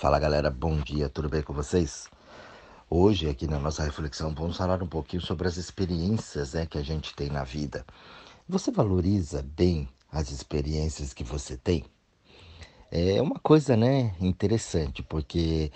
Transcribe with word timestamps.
Fala 0.00 0.20
galera, 0.20 0.48
bom 0.48 0.78
dia, 0.78 1.08
tudo 1.08 1.28
bem 1.28 1.42
com 1.42 1.52
vocês? 1.52 2.06
Hoje, 2.88 3.28
aqui 3.28 3.48
na 3.48 3.58
nossa 3.58 3.82
reflexão, 3.82 4.32
vamos 4.32 4.56
falar 4.56 4.80
um 4.80 4.86
pouquinho 4.86 5.20
sobre 5.20 5.48
as 5.48 5.56
experiências 5.56 6.52
né, 6.52 6.66
que 6.66 6.78
a 6.78 6.84
gente 6.84 7.12
tem 7.16 7.28
na 7.28 7.42
vida. 7.42 7.84
Você 8.48 8.70
valoriza 8.70 9.42
bem 9.42 9.88
as 10.12 10.30
experiências 10.30 11.12
que 11.12 11.24
você 11.24 11.56
tem? 11.56 11.84
É 12.92 13.20
uma 13.20 13.40
coisa 13.40 13.76
né, 13.76 14.14
interessante, 14.20 15.02
porque 15.02 15.72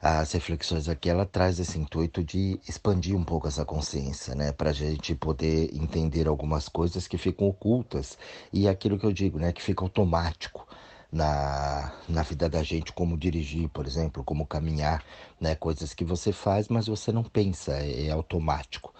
as 0.00 0.32
reflexões 0.32 0.88
aqui 0.88 1.10
ela 1.10 1.26
traz 1.26 1.60
esse 1.60 1.78
intuito 1.78 2.24
de 2.24 2.58
expandir 2.66 3.14
um 3.14 3.24
pouco 3.24 3.46
essa 3.46 3.66
consciência, 3.66 4.34
né, 4.34 4.52
para 4.52 4.70
a 4.70 4.72
gente 4.72 5.14
poder 5.14 5.68
entender 5.76 6.26
algumas 6.28 6.66
coisas 6.66 7.06
que 7.06 7.18
ficam 7.18 7.46
ocultas 7.46 8.16
e 8.50 8.66
aquilo 8.66 8.98
que 8.98 9.04
eu 9.04 9.12
digo, 9.12 9.38
né, 9.38 9.52
que 9.52 9.60
fica 9.60 9.84
automático 9.84 10.66
na, 11.12 11.92
na 12.08 12.22
vida 12.22 12.48
da 12.48 12.62
gente, 12.62 12.92
como 12.92 13.16
dirigir, 13.16 13.68
por 13.70 13.86
exemplo, 13.86 14.22
como 14.22 14.46
caminhar, 14.46 15.02
né? 15.40 15.54
Coisas 15.54 15.92
que 15.92 16.04
você 16.04 16.32
faz, 16.32 16.68
mas 16.68 16.86
você 16.86 17.10
não 17.12 17.22
pensa, 17.24 17.72
é, 17.72 18.06
é 18.06 18.10
automático, 18.10 18.94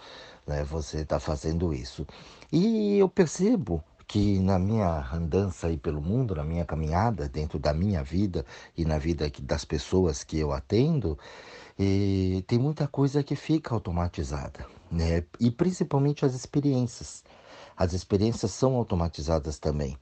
né? 0.45 0.63
Você 0.65 0.99
está 0.99 1.19
fazendo 1.19 1.73
isso. 1.73 2.05
E 2.51 2.97
eu 2.97 3.07
percebo 3.07 3.83
que 4.07 4.39
na 4.39 4.59
minha 4.59 5.07
andança 5.13 5.67
aí 5.67 5.77
pelo 5.77 6.01
mundo, 6.01 6.35
na 6.35 6.43
minha 6.43 6.65
caminhada, 6.65 7.29
dentro 7.29 7.57
da 7.57 7.73
minha 7.73 8.03
vida 8.03 8.45
e 8.77 8.83
na 8.83 8.97
vida 8.97 9.31
das 9.41 9.63
pessoas 9.63 10.21
que 10.21 10.37
eu 10.37 10.51
atendo, 10.51 11.17
e 11.79 12.43
tem 12.45 12.59
muita 12.59 12.87
coisa 12.87 13.23
que 13.23 13.37
fica 13.37 13.73
automatizada, 13.73 14.67
né? 14.91 15.23
E 15.39 15.49
principalmente 15.49 16.25
as 16.25 16.33
experiências. 16.33 17.23
As 17.75 17.93
experiências 17.93 18.51
são 18.51 18.75
automatizadas 18.75 19.57
também. 19.57 19.97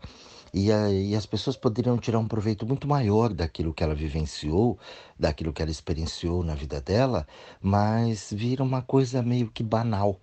E, 0.53 0.71
a, 0.71 0.89
e 0.91 1.15
as 1.15 1.25
pessoas 1.25 1.55
poderiam 1.57 1.97
tirar 1.97 2.19
um 2.19 2.27
proveito 2.27 2.65
muito 2.65 2.87
maior 2.87 3.33
daquilo 3.33 3.73
que 3.73 3.83
ela 3.83 3.95
vivenciou, 3.95 4.77
daquilo 5.17 5.53
que 5.53 5.61
ela 5.61 5.71
experienciou 5.71 6.43
na 6.43 6.55
vida 6.55 6.81
dela, 6.81 7.27
mas 7.61 8.31
vira 8.33 8.63
uma 8.63 8.81
coisa 8.81 9.21
meio 9.21 9.49
que 9.51 9.63
banal, 9.63 10.19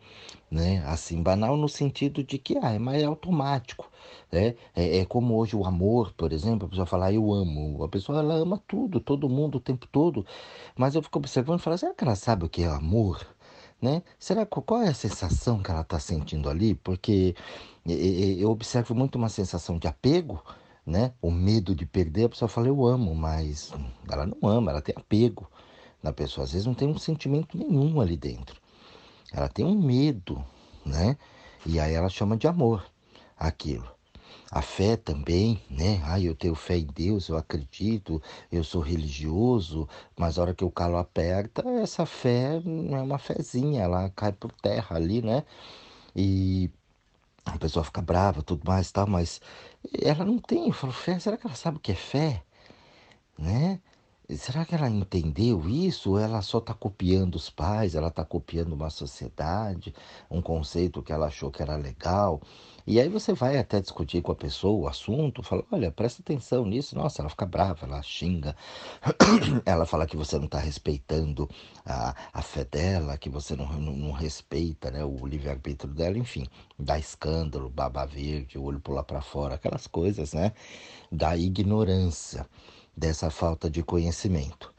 né? 0.50 0.83
Assim, 0.87 1.23
banal 1.23 1.56
no 1.56 1.69
sentido 1.69 2.23
de 2.25 2.39
que 2.39 2.59
ah, 2.62 2.73
é 2.73 2.78
mais 2.78 3.03
automático, 3.05 3.91
né? 4.33 4.55
É, 4.75 4.98
é 4.98 5.05
como 5.05 5.37
hoje 5.37 5.56
o 5.56 5.65
amor, 5.67 6.12
por 6.15 6.33
exemplo, 6.33 6.67
a 6.67 6.70
pessoa 6.70 6.87
fala, 6.87 7.06
ah, 7.06 7.12
eu 7.12 7.33
amo. 7.33 7.84
A 7.84 7.89
pessoa, 7.89 8.19
ela 8.20 8.34
ama 8.34 8.62
tudo, 8.67 9.00
todo 9.00 9.28
mundo, 9.28 9.56
o 9.59 9.61
tempo 9.61 9.87
todo. 9.87 10.27
Mas 10.77 10.95
eu 10.95 11.03
fico 11.03 11.19
observando 11.19 11.61
e 11.61 11.62
falo, 11.62 11.78
será 11.78 11.95
que 11.95 12.05
ela 12.05 12.17
sabe 12.17 12.45
o 12.45 12.48
que 12.48 12.62
é 12.62 12.67
amor? 12.69 13.36
Né? 13.80 14.02
Será 14.19 14.46
qual 14.46 14.82
é 14.82 14.88
a 14.88 14.94
sensação 14.94 15.62
que 15.62 15.70
ela 15.70 15.82
está 15.82 16.00
sentindo 16.00 16.48
ali? 16.48 16.74
Porque 16.74 17.34
eu 17.84 18.50
observo 18.50 18.94
muito 18.94 19.16
uma 19.16 19.28
sensação 19.28 19.78
de 19.78 19.86
apego, 19.86 20.42
né? 20.84 21.12
O 21.20 21.30
medo 21.30 21.74
de 21.74 21.84
perder. 21.84 22.24
A 22.24 22.28
pessoa 22.30 22.48
fala 22.48 22.69
eu 22.69 22.86
amo, 22.86 23.14
mas 23.14 23.72
ela 24.10 24.27
não 24.27 24.48
ama, 24.48 24.70
ela 24.70 24.80
tem 24.80 24.94
apego 24.97 25.47
na 26.02 26.12
pessoa. 26.12 26.44
Às 26.44 26.52
vezes 26.52 26.66
não 26.66 26.74
tem 26.74 26.88
um 26.88 26.98
sentimento 26.98 27.56
nenhum 27.56 28.00
ali 28.00 28.16
dentro. 28.16 28.60
Ela 29.32 29.48
tem 29.48 29.64
um 29.64 29.78
medo, 29.78 30.42
né? 30.84 31.19
E 31.64 31.78
aí 31.78 31.92
ela 31.92 32.08
chama 32.08 32.36
de 32.36 32.47
amor 32.48 32.84
aquilo. 33.36 33.95
A 34.50 34.62
fé 34.62 34.97
também, 34.97 35.61
né? 35.69 36.00
Ah, 36.05 36.20
eu 36.20 36.34
tenho 36.34 36.55
fé 36.55 36.77
em 36.78 36.86
Deus, 36.86 37.28
eu 37.28 37.36
acredito, 37.36 38.22
eu 38.50 38.62
sou 38.62 38.80
religioso, 38.80 39.88
mas 40.16 40.38
a 40.38 40.42
hora 40.42 40.55
que 40.55 40.64
o 40.64 40.70
calo 40.70 40.97
aperta, 40.97 41.62
essa 41.83 42.06
fé 42.06 42.61
não 42.64 42.97
é 42.97 43.03
uma 43.03 43.19
fezinha, 43.19 43.83
ela 43.83 44.08
cai 44.11 44.33
por 44.33 44.53
terra 44.53 44.97
ali, 44.97 45.20
né? 45.20 45.44
E 46.16 46.70
a 47.47 47.58
pessoa 47.58 47.84
fica 47.84 48.03
brava, 48.03 48.42
tudo 48.42 48.62
mais, 48.66 48.92
tal, 48.92 49.06
mas 49.06 49.41
ela 50.03 50.25
não 50.25 50.38
tem, 50.38 50.69
eu 50.69 50.72
falo, 50.75 50.92
fé, 50.92 51.19
será 51.19 51.36
que 51.36 51.47
ela 51.47 51.56
sabe 51.56 51.78
o 51.78 51.81
que 51.81 51.92
é 51.92 51.94
fé? 51.97 52.42
Né? 53.38 53.81
Será 54.34 54.64
que 54.64 54.74
ela 54.74 54.91
entendeu 54.91 55.69
isso? 55.69 56.10
Ou 56.10 56.19
ela 56.19 56.42
só 56.42 56.58
está 56.58 56.74
copiando 56.74 57.36
os 57.36 57.48
pais, 57.48 57.94
ela 57.94 58.08
está 58.08 58.24
copiando 58.24 58.72
uma 58.72 58.91
sociedade, 58.91 59.94
um 60.28 60.42
conceito 60.42 61.00
que 61.00 61.12
ela 61.12 61.26
achou 61.26 61.48
que 61.48 61.62
era 61.62 61.76
legal? 61.76 62.41
E 62.84 62.98
aí 63.00 63.09
você 63.09 63.32
vai 63.32 63.56
até 63.56 63.81
discutir 63.81 64.22
com 64.22 64.32
a 64.32 64.34
pessoa 64.34 64.84
o 64.84 64.88
assunto, 64.88 65.42
fala, 65.44 65.65
olha, 65.70 65.92
presta 65.92 66.22
atenção 66.22 66.65
nisso. 66.65 66.97
Nossa, 66.97 67.22
ela 67.22 67.28
fica 67.31 67.47
brava, 67.47 67.86
ela 67.86 68.03
xinga, 68.03 68.56
ela 69.65 69.86
fala 69.86 70.06
que 70.06 70.16
você 70.16 70.36
não 70.38 70.47
está 70.47 70.59
respeitando 70.59 71.48
a, 71.84 72.15
a 72.32 72.42
fé 72.42 72.65
dela, 72.65 73.16
que 73.16 73.31
você 73.31 73.54
não, 73.54 73.66
não, 73.75 73.92
não 73.97 74.12
respeita 74.12 74.91
né, 74.91 75.04
o 75.04 75.25
livre-arbítrio 75.26 75.92
dela, 75.94 76.19
enfim, 76.19 76.47
dá 76.78 76.98
escândalo, 76.98 77.69
baba 77.70 78.04
verde, 78.04 78.59
olho 78.59 78.81
pular 78.81 79.04
para 79.04 79.20
fora, 79.20 79.54
aquelas 79.54 79.86
coisas, 79.86 80.32
né? 80.32 80.53
Da 81.10 81.36
ignorância 81.36 82.47
dessa 82.97 83.31
falta 83.31 83.69
de 83.69 83.83
conhecimento. 83.83 84.73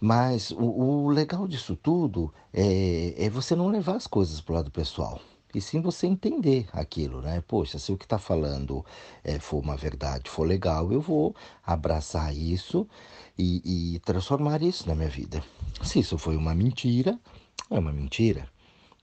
Mas 0.00 0.50
o, 0.50 0.64
o 0.64 1.08
legal 1.08 1.48
disso 1.48 1.74
tudo 1.74 2.32
é, 2.52 3.14
é, 3.16 3.30
você 3.30 3.56
não 3.56 3.68
levar 3.68 3.96
as 3.96 4.06
coisas 4.06 4.40
para 4.40 4.52
o 4.52 4.56
lado 4.56 4.70
pessoal. 4.70 5.20
E 5.54 5.60
sim 5.60 5.80
você 5.80 6.06
entender 6.06 6.68
aquilo, 6.72 7.22
né? 7.22 7.42
Poxa, 7.48 7.78
se 7.78 7.90
o 7.90 7.96
que 7.96 8.04
está 8.04 8.18
falando 8.18 8.84
é, 9.24 9.38
for 9.38 9.58
uma 9.62 9.76
verdade, 9.76 10.28
for 10.28 10.46
legal, 10.46 10.92
eu 10.92 11.00
vou 11.00 11.34
abraçar 11.64 12.36
isso 12.36 12.86
e, 13.38 13.94
e 13.94 13.98
transformar 14.00 14.62
isso 14.62 14.86
na 14.86 14.94
minha 14.94 15.08
vida. 15.08 15.42
Se 15.82 16.00
isso 16.00 16.18
foi 16.18 16.36
uma 16.36 16.54
mentira, 16.54 17.18
é 17.70 17.78
uma 17.78 17.92
mentira. 17.92 18.46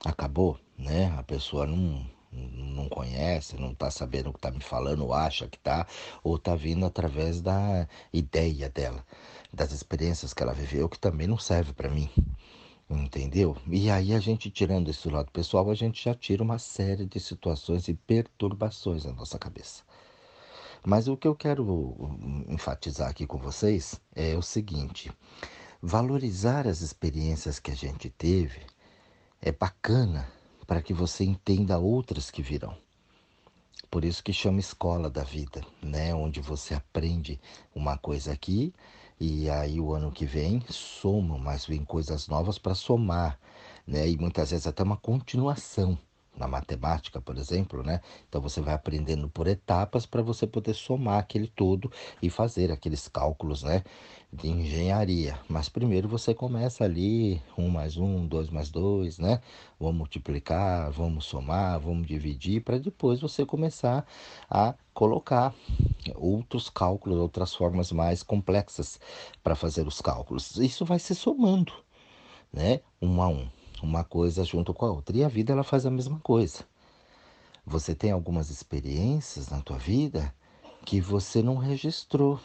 Acabou, 0.04 0.56
né? 0.78 1.12
A 1.18 1.24
pessoa 1.24 1.66
não, 1.66 2.06
não 2.34 2.88
conhece, 2.88 3.56
não 3.56 3.72
está 3.72 3.90
sabendo 3.90 4.30
o 4.30 4.32
que 4.32 4.38
está 4.38 4.50
me 4.50 4.60
falando, 4.60 5.04
ou 5.04 5.14
acha 5.14 5.46
que 5.48 5.56
está, 5.56 5.86
ou 6.22 6.36
está 6.36 6.54
vindo 6.54 6.84
através 6.84 7.40
da 7.40 7.88
ideia 8.12 8.68
dela, 8.68 9.04
das 9.52 9.72
experiências 9.72 10.34
que 10.34 10.42
ela 10.42 10.52
viveu, 10.52 10.88
que 10.88 10.98
também 10.98 11.26
não 11.26 11.38
serve 11.38 11.72
para 11.72 11.90
mim. 11.90 12.10
Entendeu? 12.88 13.56
E 13.66 13.90
aí 13.90 14.14
a 14.14 14.20
gente 14.20 14.50
tirando 14.50 14.90
esse 14.90 15.08
lado 15.08 15.30
pessoal, 15.30 15.70
a 15.70 15.74
gente 15.74 16.04
já 16.04 16.14
tira 16.14 16.42
uma 16.42 16.58
série 16.58 17.06
de 17.06 17.18
situações 17.18 17.88
e 17.88 17.94
perturbações 17.94 19.04
na 19.04 19.12
nossa 19.12 19.38
cabeça. 19.38 19.82
Mas 20.86 21.08
o 21.08 21.16
que 21.16 21.26
eu 21.26 21.34
quero 21.34 22.18
enfatizar 22.46 23.08
aqui 23.08 23.26
com 23.26 23.38
vocês 23.38 23.98
é 24.14 24.36
o 24.36 24.42
seguinte: 24.42 25.10
valorizar 25.80 26.68
as 26.68 26.82
experiências 26.82 27.58
que 27.58 27.70
a 27.70 27.74
gente 27.74 28.10
teve 28.10 28.60
é 29.40 29.50
bacana 29.50 30.28
para 30.64 30.82
que 30.82 30.92
você 30.92 31.24
entenda 31.24 31.78
outras 31.78 32.30
que 32.30 32.42
virão. 32.42 32.76
Por 33.90 34.04
isso 34.04 34.24
que 34.24 34.32
chama 34.32 34.60
escola 34.60 35.08
da 35.08 35.22
vida, 35.22 35.64
né? 35.82 36.14
Onde 36.14 36.40
você 36.40 36.74
aprende 36.74 37.40
uma 37.74 37.96
coisa 37.96 38.32
aqui 38.32 38.74
e 39.20 39.48
aí 39.48 39.80
o 39.80 39.92
ano 39.92 40.10
que 40.10 40.26
vem 40.26 40.64
soma, 40.68 41.38
mas 41.38 41.64
vem 41.66 41.84
coisas 41.84 42.26
novas 42.26 42.58
para 42.58 42.74
somar, 42.74 43.38
né? 43.86 44.08
E 44.08 44.18
muitas 44.18 44.50
vezes 44.50 44.66
até 44.66 44.82
uma 44.82 44.96
continuação 44.96 45.96
na 46.36 46.48
matemática, 46.48 47.20
por 47.20 47.36
exemplo, 47.36 47.82
né? 47.82 48.00
Então 48.28 48.40
você 48.40 48.60
vai 48.60 48.74
aprendendo 48.74 49.28
por 49.28 49.46
etapas 49.46 50.04
para 50.04 50.22
você 50.22 50.46
poder 50.46 50.74
somar 50.74 51.18
aquele 51.18 51.46
todo 51.46 51.90
e 52.20 52.28
fazer 52.28 52.72
aqueles 52.72 53.08
cálculos, 53.08 53.62
né? 53.62 53.84
De 54.32 54.48
engenharia. 54.48 55.38
Mas 55.48 55.68
primeiro 55.68 56.08
você 56.08 56.34
começa 56.34 56.84
ali 56.84 57.40
um 57.56 57.68
mais 57.68 57.96
um, 57.96 58.26
dois 58.26 58.50
mais 58.50 58.68
dois, 58.70 59.18
né? 59.18 59.40
Vamos 59.78 59.96
multiplicar, 59.96 60.90
vamos 60.90 61.24
somar, 61.24 61.78
vamos 61.78 62.06
dividir, 62.06 62.62
para 62.62 62.78
depois 62.78 63.20
você 63.20 63.46
começar 63.46 64.04
a 64.50 64.74
colocar 64.92 65.54
outros 66.16 66.68
cálculos, 66.68 67.18
outras 67.18 67.54
formas 67.54 67.92
mais 67.92 68.22
complexas 68.22 68.98
para 69.42 69.54
fazer 69.54 69.86
os 69.86 70.00
cálculos. 70.00 70.56
Isso 70.56 70.84
vai 70.84 70.98
se 70.98 71.14
somando, 71.14 71.72
né? 72.52 72.80
Um 73.00 73.22
a 73.22 73.28
um 73.28 73.48
uma 73.84 74.02
coisa 74.02 74.44
junto 74.44 74.74
com 74.74 74.86
a 74.86 74.90
outra. 74.90 75.16
E 75.16 75.22
a 75.22 75.28
vida 75.28 75.52
ela 75.52 75.62
faz 75.62 75.86
a 75.86 75.90
mesma 75.90 76.18
coisa. 76.20 76.64
Você 77.66 77.94
tem 77.94 78.10
algumas 78.10 78.50
experiências 78.50 79.48
na 79.48 79.60
tua 79.60 79.78
vida 79.78 80.34
que 80.84 81.00
você 81.00 81.42
não 81.42 81.56
registrou, 81.56 82.40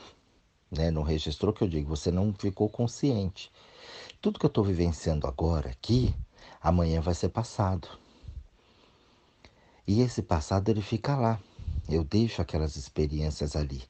né? 0.71 0.91
Não 0.91 1.03
registrou 1.03 1.51
que 1.51 1.63
eu 1.63 1.67
digo, 1.67 1.89
você 1.89 2.11
não 2.11 2.33
ficou 2.33 2.69
consciente. 2.69 3.51
Tudo 4.21 4.39
que 4.39 4.45
eu 4.45 4.49
estou 4.49 4.63
vivenciando 4.63 5.27
agora 5.27 5.69
aqui, 5.69 6.13
amanhã 6.61 7.01
vai 7.01 7.13
ser 7.13 7.29
passado. 7.29 7.87
E 9.87 10.01
esse 10.01 10.21
passado 10.21 10.69
ele 10.69 10.81
fica 10.81 11.15
lá. 11.15 11.39
Eu 11.89 12.03
deixo 12.03 12.41
aquelas 12.41 12.75
experiências 12.75 13.55
ali. 13.55 13.83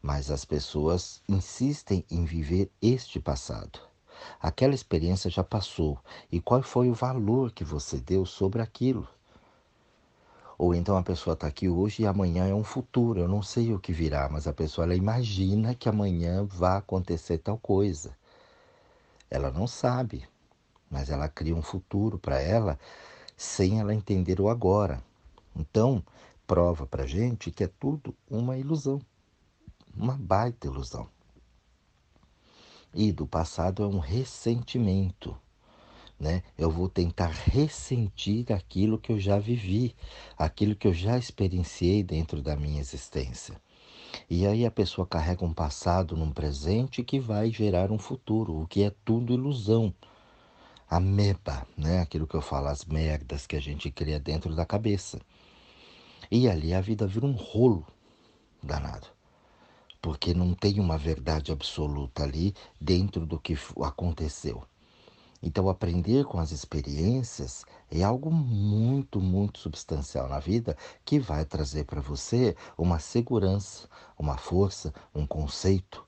Mas 0.00 0.30
as 0.30 0.44
pessoas 0.44 1.20
insistem 1.28 2.04
em 2.10 2.24
viver 2.24 2.70
este 2.80 3.18
passado. 3.18 3.93
Aquela 4.40 4.74
experiência 4.74 5.30
já 5.30 5.44
passou. 5.44 5.98
E 6.30 6.40
qual 6.40 6.62
foi 6.62 6.90
o 6.90 6.94
valor 6.94 7.52
que 7.52 7.64
você 7.64 7.98
deu 7.98 8.24
sobre 8.26 8.60
aquilo? 8.62 9.08
Ou 10.56 10.74
então 10.74 10.96
a 10.96 11.02
pessoa 11.02 11.34
está 11.34 11.46
aqui 11.46 11.68
hoje 11.68 12.02
e 12.02 12.06
amanhã 12.06 12.46
é 12.46 12.54
um 12.54 12.64
futuro. 12.64 13.20
Eu 13.20 13.28
não 13.28 13.42
sei 13.42 13.72
o 13.72 13.78
que 13.78 13.92
virá, 13.92 14.28
mas 14.30 14.46
a 14.46 14.52
pessoa 14.52 14.84
ela 14.84 14.94
imagina 14.94 15.74
que 15.74 15.88
amanhã 15.88 16.44
vai 16.44 16.78
acontecer 16.78 17.38
tal 17.38 17.58
coisa. 17.58 18.16
Ela 19.30 19.50
não 19.50 19.66
sabe, 19.66 20.26
mas 20.90 21.10
ela 21.10 21.28
cria 21.28 21.54
um 21.54 21.62
futuro 21.62 22.18
para 22.18 22.40
ela 22.40 22.78
sem 23.36 23.80
ela 23.80 23.94
entender 23.94 24.40
o 24.40 24.48
agora. 24.48 25.02
Então, 25.56 26.02
prova 26.46 26.86
para 26.86 27.06
gente 27.06 27.50
que 27.50 27.64
é 27.64 27.68
tudo 27.68 28.14
uma 28.30 28.56
ilusão, 28.56 29.00
uma 29.96 30.14
baita 30.14 30.66
ilusão. 30.66 31.13
E 32.94 33.10
do 33.10 33.26
passado 33.26 33.82
é 33.82 33.86
um 33.86 33.98
ressentimento. 33.98 35.36
Né? 36.18 36.44
Eu 36.56 36.70
vou 36.70 36.88
tentar 36.88 37.26
ressentir 37.26 38.52
aquilo 38.52 38.98
que 38.98 39.10
eu 39.10 39.18
já 39.18 39.38
vivi, 39.38 39.96
aquilo 40.38 40.76
que 40.76 40.86
eu 40.86 40.94
já 40.94 41.18
experienciei 41.18 42.04
dentro 42.04 42.40
da 42.40 42.54
minha 42.54 42.80
existência. 42.80 43.60
E 44.30 44.46
aí 44.46 44.64
a 44.64 44.70
pessoa 44.70 45.06
carrega 45.06 45.44
um 45.44 45.52
passado 45.52 46.16
num 46.16 46.30
presente 46.30 47.02
que 47.02 47.18
vai 47.18 47.50
gerar 47.50 47.90
um 47.90 47.98
futuro, 47.98 48.60
o 48.60 48.66
que 48.66 48.84
é 48.84 48.92
tudo 49.04 49.34
ilusão. 49.34 49.92
Ameba, 50.88 51.66
né? 51.76 52.00
Aquilo 52.00 52.26
que 52.26 52.36
eu 52.36 52.42
falo, 52.42 52.68
as 52.68 52.84
merdas 52.84 53.46
que 53.46 53.56
a 53.56 53.60
gente 53.60 53.90
cria 53.90 54.20
dentro 54.20 54.54
da 54.54 54.64
cabeça. 54.64 55.20
E 56.30 56.48
ali 56.48 56.72
a 56.72 56.80
vida 56.80 57.06
vira 57.06 57.26
um 57.26 57.32
rolo 57.32 57.84
danado. 58.62 59.13
Porque 60.04 60.34
não 60.34 60.52
tem 60.52 60.80
uma 60.80 60.98
verdade 60.98 61.50
absoluta 61.50 62.24
ali 62.24 62.54
dentro 62.78 63.24
do 63.24 63.40
que 63.40 63.56
aconteceu. 63.82 64.62
Então, 65.42 65.66
aprender 65.66 66.26
com 66.26 66.38
as 66.38 66.52
experiências 66.52 67.64
é 67.90 68.02
algo 68.02 68.30
muito, 68.30 69.18
muito 69.18 69.58
substancial 69.58 70.28
na 70.28 70.38
vida 70.38 70.76
que 71.06 71.18
vai 71.18 71.46
trazer 71.46 71.84
para 71.84 72.02
você 72.02 72.54
uma 72.76 72.98
segurança, 72.98 73.88
uma 74.18 74.36
força, 74.36 74.92
um 75.14 75.26
conceito, 75.26 76.06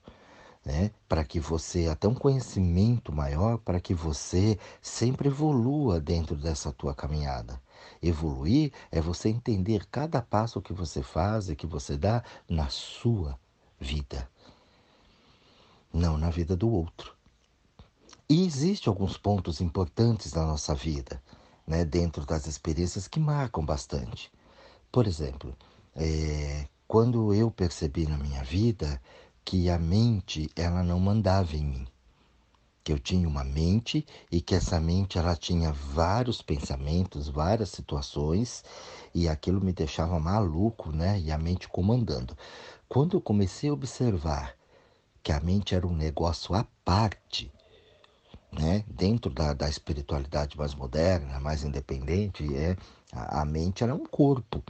né? 0.63 0.91
Para 1.09 1.25
que 1.25 1.41
você, 1.41 1.87
até 1.87 2.07
um 2.07 2.15
conhecimento 2.15 3.11
maior, 3.11 3.57
para 3.57 3.81
que 3.81 3.95
você 3.95 4.59
sempre 4.83 5.29
evolua 5.29 5.99
dentro 5.99 6.37
dessa 6.37 6.71
tua 6.71 6.95
caminhada. 6.95 7.59
Evoluir 8.03 8.75
é 8.93 9.01
você 9.01 9.31
entender 9.31 9.87
cada 9.91 10.21
passo 10.21 10.61
que 10.61 10.75
você 10.75 11.03
faz 11.03 11.49
e 11.49 11.57
que 11.57 11.67
você 11.67 11.97
dá 11.97 12.23
na 12.47 12.69
sua 12.69 13.39
vida, 13.81 14.29
não 15.93 16.19
na 16.19 16.31
vida 16.31 16.57
do 16.57 16.71
outro. 16.71 17.15
E 18.29 18.45
existem 18.45 18.91
alguns 18.91 19.17
pontos 19.17 19.61
importantes 19.61 20.33
na 20.33 20.45
nossa 20.45 20.75
vida, 20.75 21.23
né, 21.67 21.85
dentro 21.85 22.27
das 22.27 22.47
experiências 22.47 23.07
que 23.07 23.21
marcam 23.21 23.65
bastante. 23.65 24.33
Por 24.91 25.07
exemplo, 25.07 25.57
é, 25.95 26.67
quando 26.89 27.33
eu 27.33 27.51
percebi 27.51 28.07
na 28.07 28.17
minha 28.17 28.43
vida 28.43 29.01
que 29.45 29.71
a 29.71 29.79
mente 29.79 30.51
ela 30.57 30.83
não 30.83 30.99
mandava 30.99 31.57
em 31.57 31.65
mim, 31.65 31.89
que 32.87 32.93
eu 32.93 33.01
tinha 33.01 33.27
uma 33.27 33.43
mente 33.43 34.07
e 34.31 34.41
que 34.41 34.55
essa 34.55 34.79
mente 34.79 35.19
ela 35.19 35.35
tinha 35.35 35.73
vários 35.73 36.41
pensamentos, 36.41 37.29
várias 37.29 37.71
situações 37.71 38.63
e 39.13 39.29
aquilo 39.29 39.61
me 39.61 39.73
deixava 39.73 40.21
maluco, 40.21 40.93
né? 40.93 41.19
E 41.19 41.33
a 41.33 41.37
mente 41.37 41.67
comandando. 41.69 42.39
Quando 42.89 43.17
eu 43.17 43.21
comecei 43.21 43.71
a 43.71 43.73
observar 43.73 44.55
que 45.21 45.33
a 45.33 45.41
mente 45.41 45.75
era 45.75 45.85
um 45.85 45.97
negócio 45.97 46.55
à 46.55 46.65
parte, 46.85 47.53
né? 48.53 48.85
dentro 48.87 49.33
da, 49.33 49.53
da 49.53 49.69
espiritualidade 49.69 50.57
mais 50.57 50.73
moderna, 50.73 51.41
mais 51.41 51.65
independente, 51.65 52.47
é 52.55 52.77
a, 53.13 53.41
a 53.41 53.45
mente 53.45 53.83
ela 53.83 53.95
é 53.95 53.97
um 53.97 54.07
corpo. 54.07 54.63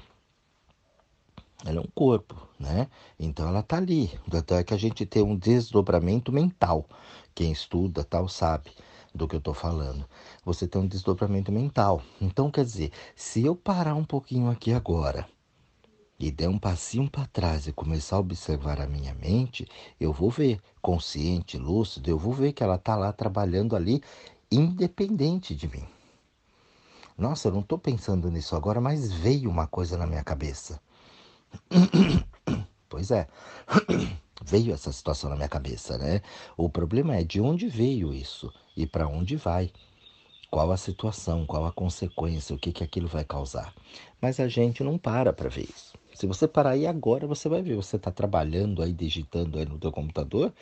Ela 1.67 1.79
é 1.79 1.81
um 1.81 1.91
corpo, 1.95 2.35
né? 2.59 2.89
Então 3.19 3.47
ela 3.47 3.61
está 3.61 3.77
ali. 3.77 4.11
Até 4.33 4.65
que 4.65 4.73
a 4.73 4.79
gente 4.79 5.05
tem 5.05 5.23
um 5.23 5.37
desdobramento 5.37 6.33
mental. 6.33 6.87
Quem 7.37 7.53
estuda 7.53 8.03
tal 8.03 8.29
sabe 8.31 8.71
do 9.15 9.29
que 9.29 9.37
eu 9.37 9.39
estou 9.39 9.53
falando. 9.53 10.09
Você 10.43 10.67
tem 10.67 10.81
um 10.81 10.87
desdobramento 10.87 11.53
mental. 11.53 12.01
Então 12.19 12.51
quer 12.51 12.65
dizer, 12.65 12.91
se 13.15 13.45
eu 13.45 13.55
parar 13.55 13.95
um 13.95 14.07
pouquinho 14.07 14.51
aqui 14.51 14.73
agora 14.73 15.29
e 16.19 16.31
der 16.31 16.49
um 16.49 16.59
passinho 16.59 17.11
para 17.11 17.27
trás 17.27 17.67
e 17.67 17.73
começar 17.73 18.17
a 18.17 18.21
observar 18.21 18.81
a 18.81 18.87
minha 18.87 19.13
mente, 19.13 19.69
eu 20.01 20.15
vou 20.15 20.31
ver, 20.31 20.63
consciente, 20.81 21.59
lúcido, 21.59 22.09
eu 22.09 22.19
vou 22.19 22.33
ver 22.33 22.55
que 22.55 22.63
ela 22.63 22.77
está 22.77 22.97
lá 22.97 23.13
trabalhando 23.13 23.77
ali, 23.77 24.03
independente 24.51 25.55
de 25.55 25.69
mim. 25.69 25.87
Nossa, 27.19 27.49
eu 27.49 27.53
não 27.53 27.61
estou 27.61 27.77
pensando 27.77 28.31
nisso 28.31 28.57
agora, 28.57 28.81
mas 28.81 29.13
veio 29.13 29.51
uma 29.51 29.67
coisa 29.67 29.99
na 29.99 30.07
minha 30.07 30.25
cabeça. 30.25 30.81
Pois 32.89 33.11
é, 33.11 33.27
veio 34.47 34.73
essa 34.73 34.93
situação 34.93 35.29
na 35.29 35.37
minha 35.37 35.49
cabeça, 35.49 35.99
né? 35.99 36.23
O 36.57 36.69
problema 36.69 37.17
é 37.17 37.25
de 37.25 37.41
onde 37.41 37.69
veio 37.69 38.15
isso 38.15 38.53
e 38.77 38.87
para 38.87 39.09
onde 39.09 39.37
vai. 39.37 39.71
Qual 40.49 40.71
a 40.71 40.77
situação, 40.77 41.45
qual 41.45 41.67
a 41.67 41.73
consequência, 41.73 42.55
o 42.55 42.59
que, 42.59 42.73
que 42.73 42.85
aquilo 42.85 43.09
vai 43.09 43.25
causar. 43.25 43.75
Mas 44.21 44.39
a 44.39 44.47
gente 44.47 44.85
não 44.85 44.97
para 44.97 45.33
para 45.33 45.49
ver 45.49 45.69
isso. 45.69 45.93
Se 46.15 46.27
você 46.27 46.47
parar 46.47 46.71
aí 46.71 46.87
agora, 46.87 47.27
você 47.27 47.49
vai 47.49 47.61
ver. 47.61 47.75
Você 47.75 47.97
está 47.97 48.11
trabalhando 48.11 48.81
aí, 48.81 48.93
digitando 48.93 49.59
aí 49.59 49.67
no 49.67 49.79
teu 49.79 49.91
computador, 49.91 50.53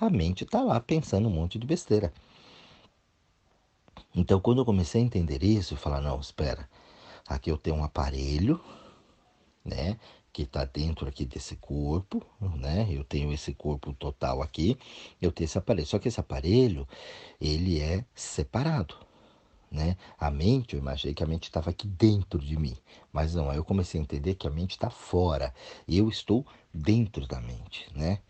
a 0.00 0.08
mente 0.08 0.44
está 0.44 0.62
lá 0.62 0.80
pensando 0.80 1.28
um 1.28 1.32
monte 1.32 1.58
de 1.58 1.66
besteira. 1.66 2.12
Então, 4.14 4.40
quando 4.40 4.58
eu 4.58 4.64
comecei 4.64 5.02
a 5.02 5.04
entender 5.04 5.42
isso, 5.44 5.74
eu 5.74 5.78
falar, 5.78 6.00
não, 6.00 6.18
espera, 6.18 6.68
aqui 7.28 7.50
eu 7.50 7.58
tenho 7.58 7.76
um 7.76 7.84
aparelho, 7.84 8.60
né, 9.64 9.98
que 10.34 10.42
está 10.42 10.64
dentro 10.64 11.08
aqui 11.08 11.24
desse 11.24 11.54
corpo, 11.56 12.20
né? 12.56 12.88
Eu 12.90 13.04
tenho 13.04 13.32
esse 13.32 13.54
corpo 13.54 13.94
total 13.94 14.42
aqui, 14.42 14.76
eu 15.22 15.30
tenho 15.30 15.46
esse 15.46 15.56
aparelho. 15.56 15.86
Só 15.86 15.98
que 15.98 16.08
esse 16.08 16.18
aparelho, 16.20 16.86
ele 17.40 17.80
é 17.80 18.04
separado 18.14 18.96
né? 19.74 19.96
A 20.18 20.30
mente, 20.30 20.74
eu 20.74 20.80
imaginei 20.80 21.12
que 21.12 21.24
a 21.24 21.26
mente 21.26 21.44
estava 21.44 21.70
aqui 21.70 21.88
dentro 21.88 22.38
de 22.38 22.56
mim, 22.56 22.76
mas 23.12 23.34
não, 23.34 23.50
aí 23.50 23.56
eu 23.56 23.64
comecei 23.64 24.00
a 24.00 24.04
entender 24.04 24.36
que 24.36 24.46
a 24.46 24.50
mente 24.50 24.72
está 24.72 24.88
fora, 24.88 25.52
eu 25.88 26.08
estou 26.08 26.46
dentro 26.72 27.26
da 27.26 27.40
mente, 27.40 27.88
né? 27.92 28.20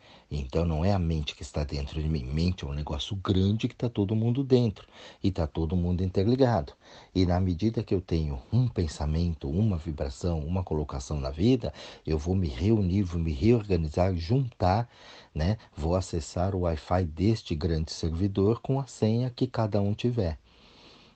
Então 0.40 0.64
não 0.64 0.84
é 0.84 0.92
a 0.92 0.98
mente 0.98 1.34
que 1.34 1.42
está 1.42 1.62
dentro 1.62 2.02
de 2.02 2.08
mim, 2.08 2.24
mente 2.24 2.64
é 2.64 2.66
um 2.66 2.72
negócio 2.72 3.14
grande 3.16 3.68
que 3.68 3.74
está 3.74 3.88
todo 3.88 4.16
mundo 4.16 4.42
dentro, 4.42 4.86
e 5.22 5.28
está 5.28 5.46
todo 5.46 5.76
mundo 5.76 6.02
interligado. 6.02 6.72
E 7.14 7.24
na 7.24 7.38
medida 7.38 7.82
que 7.82 7.94
eu 7.94 8.00
tenho 8.00 8.40
um 8.52 8.66
pensamento, 8.66 9.48
uma 9.48 9.76
vibração, 9.76 10.40
uma 10.40 10.62
colocação 10.62 11.20
na 11.20 11.30
vida, 11.30 11.72
eu 12.06 12.18
vou 12.18 12.34
me 12.34 12.48
reunir, 12.48 13.02
vou 13.02 13.20
me 13.20 13.32
reorganizar, 13.32 14.14
juntar, 14.16 14.88
né? 15.34 15.56
Vou 15.76 15.94
acessar 15.94 16.54
o 16.54 16.60
Wi-Fi 16.60 17.04
deste 17.04 17.54
grande 17.54 17.92
servidor 17.92 18.60
com 18.60 18.80
a 18.80 18.86
senha 18.86 19.30
que 19.30 19.46
cada 19.46 19.80
um 19.80 19.94
tiver. 19.94 20.38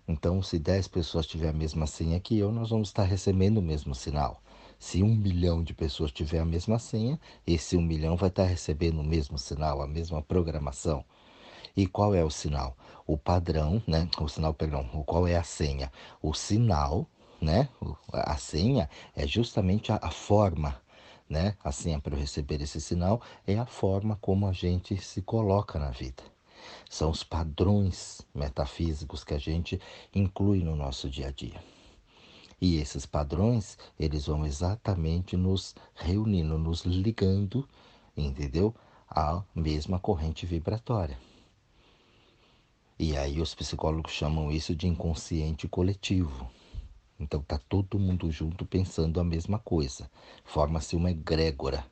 Então, 0.07 0.43
se 0.43 0.59
10 0.59 0.89
pessoas 0.89 1.27
tiverem 1.27 1.55
a 1.55 1.59
mesma 1.59 1.87
senha 1.87 2.19
que 2.19 2.39
eu, 2.39 2.51
nós 2.51 2.71
vamos 2.71 2.89
estar 2.89 3.05
recebendo 3.05 3.59
o 3.59 3.63
mesmo 3.63 3.95
sinal. 3.95 4.41
Se 4.79 5.03
um 5.03 5.15
milhão 5.15 5.63
de 5.63 5.75
pessoas 5.75 6.13
tiver 6.13 6.39
a 6.39 6.45
mesma 6.45 6.79
senha, 6.79 7.19
esse 7.47 7.77
um 7.77 7.83
milhão 7.83 8.17
vai 8.17 8.29
estar 8.29 8.45
recebendo 8.45 9.01
o 9.01 9.05
mesmo 9.05 9.37
sinal, 9.37 9.83
a 9.83 9.87
mesma 9.89 10.23
programação. 10.23 11.05
E 11.77 11.87
qual 11.87 12.15
é 12.15 12.25
o 12.25 12.31
sinal? 12.31 12.77
O 13.07 13.17
padrão, 13.17 13.83
né? 13.87 14.09
O 14.21 14.29
sinal, 14.29 14.55
perdão, 14.55 14.85
qual 15.05 15.27
é 15.27 15.37
a 15.37 15.43
senha? 15.43 15.91
O 16.23 16.33
sinal, 16.33 17.09
né? 17.41 17.69
A 18.13 18.37
senha 18.37 18.89
é 19.17 19.27
justamente 19.27 19.91
a, 19.91 19.99
a 20.01 20.11
forma, 20.11 20.81
né? 21.29 21.57
A 21.63 21.73
senha 21.73 22.01
para 22.01 22.15
eu 22.15 22.21
receber 22.21 22.63
esse 22.63 22.81
sinal 22.81 23.21
é 23.47 23.59
a 23.59 23.67
forma 23.67 24.17
como 24.21 24.47
a 24.47 24.53
gente 24.53 24.97
se 24.97 25.23
coloca 25.23 25.79
na 25.79 25.91
vida. 25.91 26.23
São 26.89 27.11
os 27.11 27.25
padrões 27.25 28.23
metafísicos 28.35 29.25
que 29.25 29.35
a 29.35 29.39
gente 29.39 29.81
inclui 30.15 30.63
no 30.63 30.77
nosso 30.77 31.09
dia 31.09 31.29
a 31.29 31.31
dia. 31.33 31.78
E 32.61 32.77
esses 32.77 33.07
padrões, 33.07 33.79
eles 33.99 34.27
vão 34.27 34.45
exatamente 34.45 35.37
nos 35.37 35.75
reunindo, 35.95 36.59
nos 36.59 36.85
ligando, 36.85 37.69
entendeu? 38.17 38.75
À 39.09 39.43
mesma 39.55 39.99
corrente 39.99 40.45
vibratória. 40.45 41.19
E 42.99 43.17
aí 43.17 43.41
os 43.41 43.55
psicólogos 43.55 44.13
chamam 44.13 44.51
isso 44.51 44.75
de 44.75 44.89
inconsciente 44.89 45.69
coletivo. 45.69 46.51
Então 47.19 47.41
tá 47.41 47.59
todo 47.69 47.99
mundo 47.99 48.31
junto 48.31 48.67
pensando 48.67 49.21
a 49.21 49.25
mesma 49.25 49.59
coisa. 49.59 50.11
Forma-se 50.45 50.97
uma 50.97 51.11
egrégora 51.11 51.85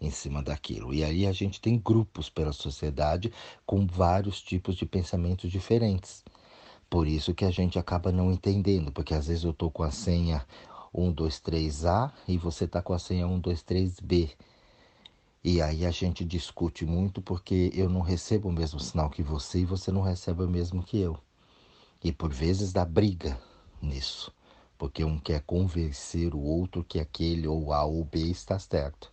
em 0.00 0.10
cima 0.10 0.42
daquilo. 0.42 0.94
E 0.94 1.04
aí 1.04 1.26
a 1.26 1.32
gente 1.32 1.60
tem 1.60 1.78
grupos 1.78 2.30
pela 2.30 2.52
sociedade 2.52 3.32
com 3.66 3.86
vários 3.86 4.40
tipos 4.40 4.76
de 4.76 4.86
pensamentos 4.86 5.50
diferentes. 5.50 6.24
Por 6.94 7.08
isso 7.08 7.34
que 7.34 7.44
a 7.44 7.50
gente 7.50 7.76
acaba 7.76 8.12
não 8.12 8.30
entendendo, 8.30 8.92
porque 8.92 9.14
às 9.14 9.26
vezes 9.26 9.42
eu 9.42 9.50
estou 9.50 9.68
com 9.68 9.82
a 9.82 9.90
senha 9.90 10.46
123A 10.94 12.12
e 12.28 12.38
você 12.38 12.66
está 12.66 12.80
com 12.80 12.92
a 12.92 13.00
senha 13.00 13.26
123B. 13.26 14.30
E 15.42 15.60
aí 15.60 15.84
a 15.84 15.90
gente 15.90 16.24
discute 16.24 16.86
muito 16.86 17.20
porque 17.20 17.72
eu 17.74 17.90
não 17.90 18.00
recebo 18.00 18.48
o 18.48 18.52
mesmo 18.52 18.78
sinal 18.78 19.10
que 19.10 19.24
você 19.24 19.62
e 19.62 19.64
você 19.64 19.90
não 19.90 20.02
recebe 20.02 20.44
o 20.44 20.48
mesmo 20.48 20.84
que 20.84 21.00
eu. 21.00 21.18
E 22.00 22.12
por 22.12 22.32
vezes 22.32 22.72
dá 22.72 22.84
briga 22.84 23.36
nisso, 23.82 24.32
porque 24.78 25.02
um 25.02 25.18
quer 25.18 25.40
convencer 25.40 26.32
o 26.32 26.40
outro 26.40 26.84
que 26.84 27.00
aquele 27.00 27.48
ou 27.48 27.72
A 27.72 27.84
ou 27.84 28.04
B 28.04 28.20
está 28.20 28.56
certo. 28.56 29.10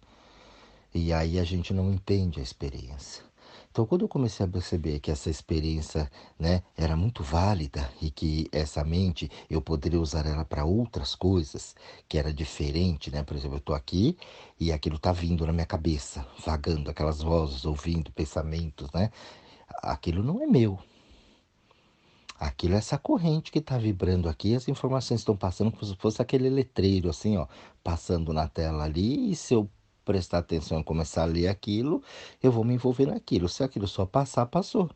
E 0.94 1.12
aí 1.12 1.40
a 1.40 1.44
gente 1.44 1.74
não 1.74 1.92
entende 1.92 2.40
a 2.40 2.44
experiência. 2.44 3.31
Então, 3.72 3.86
quando 3.86 4.02
eu 4.02 4.10
comecei 4.10 4.46
a 4.46 4.50
perceber 4.50 5.00
que 5.00 5.10
essa 5.10 5.30
experiência 5.30 6.12
né, 6.38 6.62
era 6.76 6.98
muito 6.98 7.24
válida 7.24 7.90
e 8.02 8.12
que 8.12 8.50
essa 8.52 8.84
mente 8.84 9.32
eu 9.50 9.62
poderia 9.62 10.00
usar 10.00 10.26
ela 10.26 10.44
para 10.44 10.66
outras 10.66 11.16
coisas, 11.16 11.74
que 12.08 12.18
era 12.18 12.34
diferente, 12.34 13.10
né? 13.10 13.24
Por 13.24 13.38
exemplo, 13.38 13.56
eu 13.56 13.60
estou 13.60 13.74
aqui 13.74 14.18
e 14.60 14.74
aquilo 14.74 14.98
está 14.98 15.14
vindo 15.14 15.48
na 15.48 15.54
minha 15.54 15.66
cabeça, 15.66 16.28
vagando, 16.46 16.90
aquelas 16.90 17.22
vozes, 17.22 17.64
ouvindo 17.64 18.12
pensamentos, 18.12 18.92
né? 18.92 19.10
aquilo 19.82 20.24
não 20.24 20.42
é 20.42 20.48
meu. 20.48 20.78
Aquilo 22.40 22.74
é 22.74 22.78
essa 22.78 22.98
corrente 22.98 23.52
que 23.52 23.60
está 23.60 23.78
vibrando 23.78 24.28
aqui, 24.28 24.56
as 24.56 24.68
informações 24.68 25.22
estão 25.22 25.38
passando 25.38 25.72
como 25.72 25.86
se 25.86 25.96
fosse 25.96 26.22
aquele 26.22 26.50
letreiro, 26.50 27.10
assim, 27.10 27.38
ó, 27.38 27.48
passando 27.84 28.34
na 28.34 28.48
tela 28.48 28.84
ali, 28.84 29.32
e 29.32 29.36
se 29.36 29.54
eu 29.54 29.70
prestar 30.12 30.40
atenção 30.40 30.82
e 30.82 30.84
começar 30.84 31.22
a 31.22 31.26
ler 31.26 31.48
aquilo, 31.48 32.04
eu 32.44 32.52
vou 32.52 32.66
me 32.66 32.74
envolver 32.74 33.06
naquilo. 33.06 33.48
Se 33.48 33.64
aquilo 33.64 33.88
só 33.88 34.06
passar, 34.06 34.46
passou. 34.46 34.90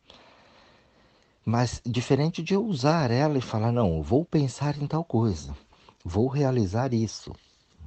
Mas 1.46 1.82
diferente 1.86 2.44
de 2.44 2.54
eu 2.54 2.66
usar 2.66 3.12
ela 3.12 3.38
e 3.38 3.42
falar, 3.42 3.72
não, 3.72 4.04
vou 4.04 4.26
pensar 4.26 4.78
em 4.78 4.86
tal 4.86 5.06
coisa, 5.06 5.56
vou 6.04 6.28
realizar 6.28 6.94
isso, 6.94 7.34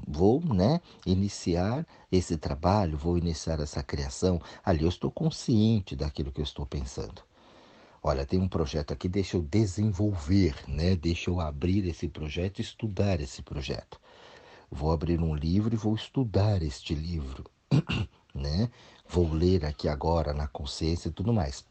vou 0.07 0.41
né, 0.41 0.81
iniciar 1.05 1.87
esse 2.11 2.39
trabalho, 2.39 2.97
vou 2.97 3.19
iniciar 3.19 3.61
essa 3.61 3.83
criação, 3.83 4.41
ali 4.65 4.85
eu 4.85 4.89
estou 4.89 5.11
consciente 5.11 5.95
daquilo 5.95 6.33
que 6.33 6.41
eu 6.41 6.45
estou 6.45 6.65
pensando. 6.65 7.21
Olha, 8.03 8.25
tem 8.25 8.41
um 8.41 8.49
projeto 8.49 8.93
aqui, 8.93 9.07
deixa 9.07 9.37
eu 9.37 9.43
desenvolver, 9.43 10.55
né? 10.67 10.97
deixa 10.97 11.29
eu 11.29 11.41
abrir 11.41 11.87
esse 11.87 12.09
projeto, 12.09 12.63
estudar 12.63 13.21
esse 13.21 13.43
projeto. 13.43 14.01
Vou 14.71 14.93
abrir 14.93 15.21
um 15.21 15.35
livro 15.35 15.75
e 15.75 15.77
vou 15.77 15.95
estudar 15.95 16.63
este 16.63 16.95
livro, 16.95 17.45
né? 18.35 18.71
Vou 19.09 19.33
ler 19.33 19.65
aqui 19.65 19.89
agora 19.89 20.35
na 20.35 20.47
consciência 20.47 21.09
e 21.09 21.13
tudo 21.13 21.33
mais. 21.33 21.65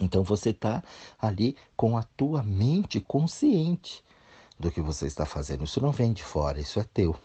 Então 0.00 0.22
você 0.22 0.50
está 0.50 0.82
ali 1.18 1.56
com 1.76 1.96
a 1.96 2.02
tua 2.02 2.42
mente 2.42 3.00
consciente 3.00 4.02
do 4.58 4.70
que 4.70 4.80
você 4.80 5.06
está 5.06 5.26
fazendo. 5.26 5.64
Isso 5.64 5.80
não 5.80 5.90
vem 5.90 6.12
de 6.12 6.22
fora, 6.22 6.60
isso 6.60 6.78
é 6.78 6.84
teu. 6.84 7.16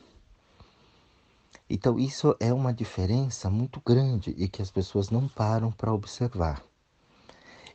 Então 1.69 1.99
isso 1.99 2.35
é 2.39 2.51
uma 2.53 2.73
diferença 2.73 3.49
muito 3.49 3.81
grande 3.85 4.33
e 4.37 4.47
que 4.47 4.61
as 4.61 4.71
pessoas 4.71 5.09
não 5.09 5.27
param 5.27 5.71
para 5.71 5.93
observar. 5.93 6.63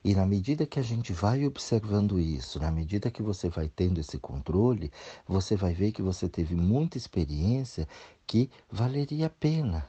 E 0.04 0.14
na 0.14 0.26
medida 0.26 0.66
que 0.66 0.80
a 0.80 0.82
gente 0.82 1.12
vai 1.12 1.46
observando 1.46 2.18
isso, 2.18 2.58
na 2.58 2.70
medida 2.72 3.10
que 3.10 3.22
você 3.22 3.48
vai 3.48 3.68
tendo 3.68 4.00
esse 4.00 4.18
controle, 4.18 4.90
você 5.26 5.54
vai 5.54 5.72
ver 5.72 5.92
que 5.92 6.02
você 6.02 6.28
teve 6.28 6.56
muita 6.56 6.98
experiência 6.98 7.86
que 8.26 8.50
valeria 8.70 9.26
a 9.26 9.30
pena 9.30 9.88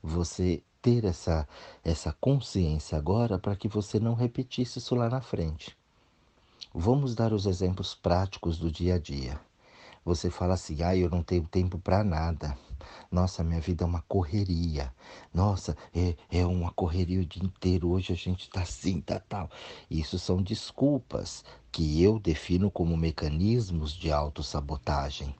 você 0.00 0.62
ter 0.80 1.04
essa, 1.04 1.46
essa 1.84 2.12
consciência 2.20 2.96
agora 2.96 3.36
para 3.36 3.56
que 3.56 3.66
você 3.66 3.98
não 3.98 4.14
repetisse 4.14 4.78
isso 4.78 4.94
lá 4.94 5.08
na 5.08 5.20
frente. 5.20 5.76
Vamos 6.72 7.14
dar 7.14 7.32
os 7.32 7.46
exemplos 7.46 7.94
práticos 7.94 8.58
do 8.58 8.70
dia 8.70 8.94
a 8.94 8.98
dia. 8.98 9.40
Você 10.08 10.30
fala 10.30 10.54
assim: 10.54 10.82
ah, 10.82 10.96
eu 10.96 11.10
não 11.10 11.22
tenho 11.22 11.46
tempo 11.46 11.78
para 11.78 12.02
nada. 12.02 12.56
Nossa, 13.12 13.44
minha 13.44 13.60
vida 13.60 13.84
é 13.84 13.86
uma 13.86 14.00
correria. 14.08 14.90
Nossa, 15.34 15.76
é, 15.94 16.16
é 16.30 16.46
uma 16.46 16.72
correria 16.72 17.20
o 17.20 17.26
dia 17.26 17.44
inteiro. 17.44 17.90
Hoje 17.90 18.14
a 18.14 18.16
gente 18.16 18.44
está 18.44 18.62
assim, 18.62 19.02
tá 19.02 19.20
tal. 19.20 19.50
Isso 19.90 20.18
são 20.18 20.42
desculpas 20.42 21.44
que 21.70 22.02
eu 22.02 22.18
defino 22.18 22.70
como 22.70 22.96
mecanismos 22.96 23.92
de 23.92 24.10
autossabotagem. 24.10 25.34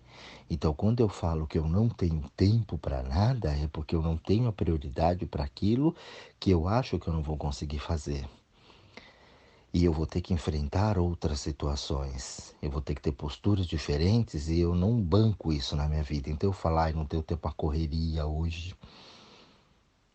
Então, 0.50 0.74
quando 0.74 1.00
eu 1.00 1.08
falo 1.08 1.46
que 1.46 1.56
eu 1.56 1.66
não 1.66 1.88
tenho 1.88 2.28
tempo 2.36 2.76
para 2.76 3.02
nada, 3.02 3.50
é 3.52 3.68
porque 3.68 3.96
eu 3.96 4.02
não 4.02 4.18
tenho 4.18 4.48
a 4.48 4.52
prioridade 4.52 5.24
para 5.24 5.44
aquilo 5.44 5.96
que 6.38 6.50
eu 6.50 6.68
acho 6.68 6.98
que 6.98 7.08
eu 7.08 7.14
não 7.14 7.22
vou 7.22 7.38
conseguir 7.38 7.78
fazer. 7.78 8.28
E 9.72 9.84
eu 9.84 9.92
vou 9.92 10.06
ter 10.06 10.22
que 10.22 10.32
enfrentar 10.32 10.98
outras 10.98 11.40
situações. 11.40 12.54
Eu 12.62 12.70
vou 12.70 12.80
ter 12.80 12.94
que 12.94 13.02
ter 13.02 13.12
posturas 13.12 13.66
diferentes 13.66 14.48
e 14.48 14.60
eu 14.60 14.74
não 14.74 15.00
banco 15.00 15.52
isso 15.52 15.76
na 15.76 15.86
minha 15.86 16.02
vida. 16.02 16.30
Então, 16.30 16.48
eu 16.48 16.54
falar, 16.54 16.90
e 16.90 16.94
não 16.94 17.04
tenho 17.04 17.22
tempo 17.22 17.42
para 17.42 17.52
correria 17.52 18.26
hoje. 18.26 18.74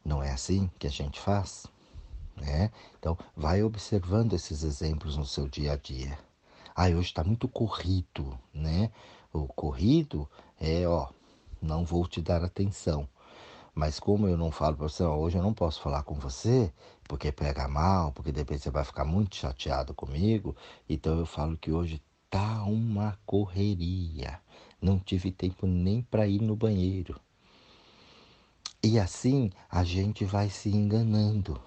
Não 0.04 0.24
é 0.24 0.32
assim 0.32 0.70
que 0.80 0.88
a 0.88 0.90
gente 0.90 1.20
faz? 1.20 1.68
Né? 2.36 2.72
Então, 2.98 3.18
vai 3.36 3.62
observando 3.62 4.34
esses 4.34 4.64
exemplos 4.64 5.16
no 5.16 5.26
seu 5.26 5.48
dia 5.48 5.74
a 5.74 5.78
dia. 5.78 6.18
Ah, 6.76 6.88
hoje 6.88 7.02
está 7.02 7.24
muito 7.24 7.48
corrido, 7.48 8.38
né? 8.52 8.90
O 9.32 9.48
corrido 9.48 10.28
é, 10.60 10.88
ó, 10.88 11.10
não 11.62 11.86
vou 11.86 12.08
te 12.08 12.20
dar 12.22 12.44
atenção. 12.44 13.08
Mas 13.75 14.00
como 14.00 14.27
eu 14.27 14.38
não 14.38 14.51
falo 14.51 14.77
para 14.77 14.88
você, 14.88 15.03
hoje 15.03 15.38
eu 15.38 15.42
não 15.42 15.53
posso 15.53 15.82
falar 15.82 16.03
com 16.03 16.13
você, 16.13 16.72
porque 17.06 17.32
pega 17.32 17.68
mal, 17.68 18.12
porque 18.12 18.32
depois 18.32 18.62
você 18.62 18.70
vai 18.70 18.84
ficar 18.84 19.03
muito 19.03 19.36
chateado 19.36 19.94
comigo, 19.96 20.56
então 20.88 21.18
eu 21.18 21.25
falo 21.25 21.58
que 21.58 21.72
hoje 21.72 22.01
tá 22.30 22.63
uma 22.63 23.18
correria. 23.25 24.39
Não 24.80 25.00
tive 25.00 25.32
tempo 25.32 25.65
nem 25.65 26.01
para 26.03 26.27
ir 26.27 26.42
no 26.42 26.56
banheiro. 26.56 27.20
E 28.84 29.00
assim 29.00 29.50
a 29.70 29.84
gente 29.84 30.24
vai 30.24 30.50
se 30.50 30.70
enganando. 30.70 31.60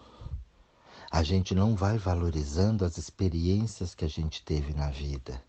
A 1.11 1.23
gente 1.23 1.55
não 1.55 1.75
vai 1.75 1.99
valorizando 1.99 2.85
as 2.85 2.99
experiências 2.99 3.95
que 3.95 4.05
a 4.05 4.09
gente 4.09 4.45
teve 4.45 4.73
na 4.75 4.91
vida 4.91 5.43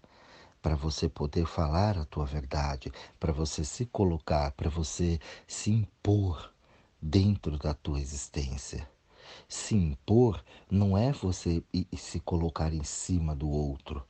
para 0.68 0.76
você 0.76 1.08
poder 1.08 1.46
falar 1.46 1.98
a 1.98 2.04
tua 2.04 2.26
verdade, 2.26 2.92
para 3.18 3.32
você 3.32 3.64
se 3.64 3.86
colocar, 3.86 4.52
para 4.52 4.70
você 4.70 5.18
se 5.48 5.72
impor 5.72 6.54
dentro 7.02 7.58
da 7.58 7.74
tua 7.74 8.02
existência. 8.02 8.86
Se 9.48 9.76
impor 9.76 10.44
não 10.70 10.98
é 10.98 11.14
você 11.14 11.64
se 11.96 12.20
colocar 12.20 12.74
em 12.74 12.84
cima 12.84 13.34
do 13.34 13.50
outro, 13.50 14.06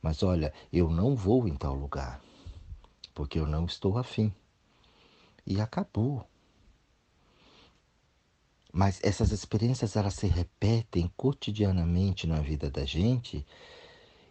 mas 0.00 0.22
olha, 0.22 0.54
eu 0.72 0.88
não 0.88 1.16
vou 1.16 1.48
em 1.48 1.56
tal 1.56 1.74
lugar, 1.74 2.20
porque 3.12 3.40
eu 3.40 3.46
não 3.48 3.64
estou 3.64 3.98
afim. 3.98 4.32
E 5.44 5.60
acabou. 5.60 6.24
Mas 8.72 9.00
essas 9.02 9.32
experiências 9.32 9.96
elas 9.96 10.14
se 10.14 10.28
repetem 10.28 11.10
cotidianamente 11.16 12.28
na 12.28 12.38
vida 12.38 12.70
da 12.70 12.84
gente 12.84 13.44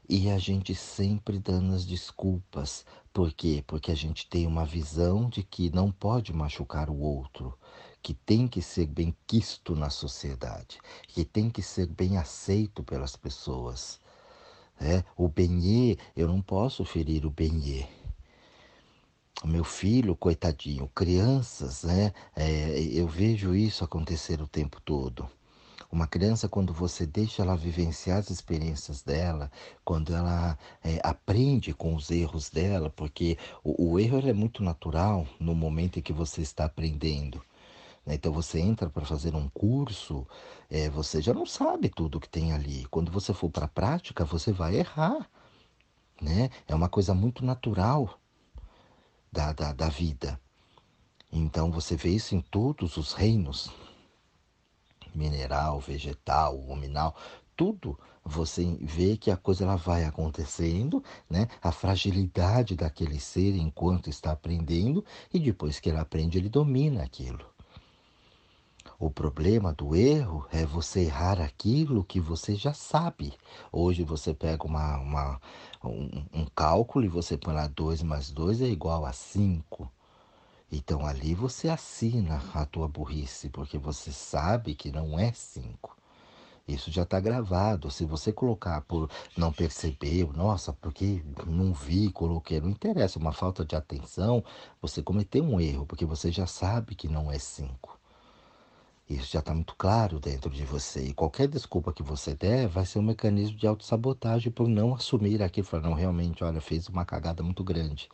e 0.08 0.30
a 0.30 0.38
gente 0.38 0.76
sempre 0.76 1.40
dando 1.40 1.74
as 1.74 1.86
desculpas. 1.86 2.86
Por 3.14 3.32
quê? 3.34 3.64
Porque 3.66 3.92
a 3.92 3.96
gente 3.96 4.28
tem 4.28 4.46
uma 4.46 4.66
visão 4.66 5.30
de 5.30 5.44
que 5.44 5.74
não 5.74 5.92
pode 5.92 6.34
machucar 6.34 6.90
o 6.90 7.00
outro, 7.00 7.58
que 8.02 8.14
tem 8.14 8.48
que 8.48 8.62
ser 8.62 8.86
bem 8.86 9.16
quisto 9.26 9.76
na 9.76 9.90
sociedade, 9.90 10.80
que 11.08 11.24
tem 11.26 11.50
que 11.50 11.62
ser 11.62 11.88
bem 11.88 12.18
aceito 12.18 12.84
pelas 12.84 13.16
pessoas. 13.16 14.00
É, 14.80 15.04
o 15.16 15.28
benê, 15.28 15.98
eu 16.16 16.28
não 16.28 16.42
posso 16.42 16.84
ferir 16.84 17.26
o 17.26 17.32
benê. 17.32 17.86
O 19.44 19.48
meu 19.48 19.64
filho, 19.64 20.16
coitadinho, 20.16 20.88
crianças, 20.90 21.84
né? 21.84 22.14
É, 22.36 22.80
eu 22.80 23.08
vejo 23.08 23.56
isso 23.56 23.84
acontecer 23.84 24.42
o 24.42 24.48
tempo 24.48 24.82
todo. 24.82 25.30
Uma 25.96 26.08
criança, 26.08 26.50
quando 26.50 26.74
você 26.74 27.06
deixa 27.06 27.42
ela 27.42 27.56
vivenciar 27.56 28.18
as 28.18 28.30
experiências 28.30 29.02
dela, 29.02 29.50
quando 29.82 30.14
ela 30.14 30.58
é, 30.84 31.00
aprende 31.02 31.74
com 31.74 31.96
os 31.96 32.12
erros 32.12 32.50
dela, 32.50 32.90
porque 32.90 33.38
o, 33.64 33.92
o 33.92 33.98
erro 33.98 34.20
é 34.28 34.34
muito 34.34 34.62
natural 34.62 35.26
no 35.40 35.56
momento 35.56 35.98
em 35.98 36.02
que 36.02 36.12
você 36.12 36.42
está 36.42 36.66
aprendendo. 36.66 37.42
Né? 38.06 38.16
Então 38.16 38.34
você 38.34 38.60
entra 38.60 38.90
para 38.90 39.06
fazer 39.06 39.34
um 39.36 39.48
curso, 39.48 40.28
é, 40.70 40.90
você 40.90 41.22
já 41.22 41.34
não 41.34 41.46
sabe 41.46 41.88
tudo 41.88 42.20
que 42.20 42.28
tem 42.28 42.52
ali. 42.52 42.86
Quando 42.92 43.10
você 43.10 43.34
for 43.34 43.50
para 43.50 43.64
a 43.64 43.70
prática, 43.70 44.26
você 44.26 44.52
vai 44.52 44.76
errar. 44.76 45.30
Né? 46.22 46.50
É 46.68 46.76
uma 46.76 46.90
coisa 46.90 47.14
muito 47.14 47.46
natural 47.46 48.20
da, 49.32 49.54
da, 49.54 49.72
da 49.72 49.88
vida. 49.88 50.38
Então 51.32 51.72
você 51.72 51.96
vê 51.96 52.10
isso 52.10 52.36
em 52.36 52.42
todos 52.42 52.98
os 52.98 53.14
reinos 53.14 53.72
mineral, 55.18 55.80
vegetal, 55.80 56.58
ruminal, 56.58 57.16
tudo 57.56 57.98
você 58.24 58.78
vê 58.82 59.16
que 59.16 59.30
a 59.30 59.38
coisa 59.38 59.64
ela 59.64 59.76
vai 59.76 60.04
acontecendo, 60.04 61.04
né? 61.30 61.48
A 61.62 61.72
fragilidade 61.72 62.76
daquele 62.76 63.20
ser 63.20 63.56
enquanto 63.56 64.10
está 64.10 64.32
aprendendo 64.32 65.06
e 65.34 65.40
depois 65.40 65.80
que 65.80 65.90
ele 65.90 66.00
aprende 66.00 66.38
ele 66.38 66.50
domina 66.50 67.04
aquilo. 67.04 67.46
O 68.98 69.12
problema 69.12 69.74
do 69.74 69.96
erro 69.96 70.48
é 70.52 70.66
você 70.66 71.02
errar 71.02 71.42
aquilo 71.42 72.04
que 72.04 72.20
você 72.20 72.56
já 72.56 72.74
sabe. 72.74 73.34
Hoje 73.72 74.04
você 74.04 74.34
pega 74.34 74.66
uma, 74.66 74.98
uma 74.98 75.42
um, 75.84 76.24
um, 76.34 76.46
cálculo 76.56 77.04
e 77.06 77.10
você 77.10 77.38
põe 77.38 77.54
lá 77.54 77.68
2 77.68 78.04
mais 78.04 78.32
2 78.32 78.62
é 78.62 78.68
igual 78.68 79.06
a 79.06 79.12
5. 79.12 79.92
Então 80.72 81.06
ali 81.06 81.34
você 81.36 81.70
assina 81.70 82.42
a 82.54 82.66
tua 82.66 82.88
burrice, 82.88 83.50
porque 83.50 83.78
você 83.78 84.12
sabe 84.12 84.76
que 84.76 84.92
não 84.92 85.20
é 85.20 85.32
cinco. 85.32 85.96
Isso 86.68 86.92
já 86.92 87.04
está 87.04 87.20
gravado. 87.20 87.92
Se 87.92 88.06
você 88.06 88.34
colocar 88.34 88.82
por 88.82 89.10
não 89.38 89.54
perceber, 89.54 90.28
nossa, 90.36 90.74
porque 90.74 91.24
não 91.46 91.74
vi, 91.74 92.12
coloquei, 92.12 92.60
não 92.60 92.70
interessa, 92.70 93.20
uma 93.20 93.32
falta 93.32 93.64
de 93.64 93.76
atenção, 93.76 94.44
você 94.82 95.04
cometeu 95.04 95.44
um 95.44 95.62
erro, 95.62 95.86
porque 95.86 96.06
você 96.06 96.32
já 96.32 96.48
sabe 96.48 96.96
que 96.96 97.08
não 97.08 97.32
é 97.32 97.38
cinco. 97.38 98.00
Isso 99.08 99.32
já 99.32 99.40
está 99.40 99.54
muito 99.54 99.76
claro 99.76 100.20
dentro 100.20 100.50
de 100.50 100.66
você. 100.66 101.06
E 101.06 101.14
qualquer 101.14 101.48
desculpa 101.48 101.94
que 101.94 102.02
você 102.02 102.34
der 102.34 102.68
vai 102.68 102.86
ser 102.88 102.98
um 102.98 103.04
mecanismo 103.04 103.56
de 103.56 103.68
autossabotagem 103.68 104.52
por 104.52 104.68
não 104.68 104.96
assumir 104.96 105.44
aquilo. 105.44 105.68
Falar, 105.68 105.84
não, 105.84 105.94
realmente, 105.94 106.44
olha, 106.44 106.60
fez 106.60 106.90
uma 106.90 107.06
cagada 107.06 107.44
muito 107.44 107.64
grande 107.64 108.10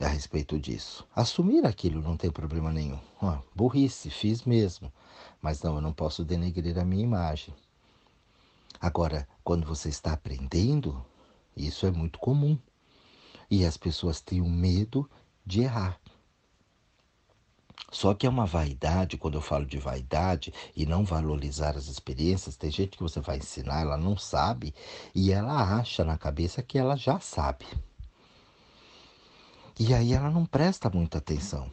a 0.00 0.08
respeito 0.08 0.58
disso. 0.58 1.06
Assumir 1.14 1.64
aquilo 1.66 2.00
não 2.00 2.16
tem 2.16 2.30
problema 2.30 2.72
nenhum. 2.72 2.98
Ah, 3.20 3.40
burrice, 3.54 4.10
fiz 4.10 4.44
mesmo. 4.44 4.92
Mas 5.40 5.62
não, 5.62 5.76
eu 5.76 5.80
não 5.80 5.92
posso 5.92 6.24
denegrir 6.24 6.78
a 6.78 6.84
minha 6.84 7.02
imagem. 7.02 7.54
Agora, 8.80 9.28
quando 9.44 9.66
você 9.66 9.88
está 9.88 10.12
aprendendo, 10.12 11.04
isso 11.56 11.86
é 11.86 11.90
muito 11.90 12.18
comum. 12.18 12.58
E 13.50 13.64
as 13.64 13.76
pessoas 13.76 14.20
têm 14.20 14.40
o 14.40 14.48
medo 14.48 15.08
de 15.44 15.62
errar. 15.62 16.00
Só 17.90 18.14
que 18.14 18.26
é 18.26 18.30
uma 18.30 18.46
vaidade, 18.46 19.18
quando 19.18 19.34
eu 19.34 19.42
falo 19.42 19.66
de 19.66 19.78
vaidade 19.78 20.52
e 20.74 20.86
não 20.86 21.04
valorizar 21.04 21.76
as 21.76 21.88
experiências, 21.88 22.56
tem 22.56 22.70
gente 22.70 22.96
que 22.96 23.02
você 23.02 23.20
vai 23.20 23.36
ensinar, 23.36 23.82
ela 23.82 23.98
não 23.98 24.16
sabe 24.16 24.74
e 25.14 25.30
ela 25.30 25.78
acha 25.78 26.02
na 26.02 26.16
cabeça 26.16 26.62
que 26.62 26.78
ela 26.78 26.96
já 26.96 27.20
sabe. 27.20 27.66
E 29.78 29.94
aí 29.94 30.12
ela 30.12 30.30
não 30.30 30.44
presta 30.44 30.90
muita 30.90 31.18
atenção 31.18 31.70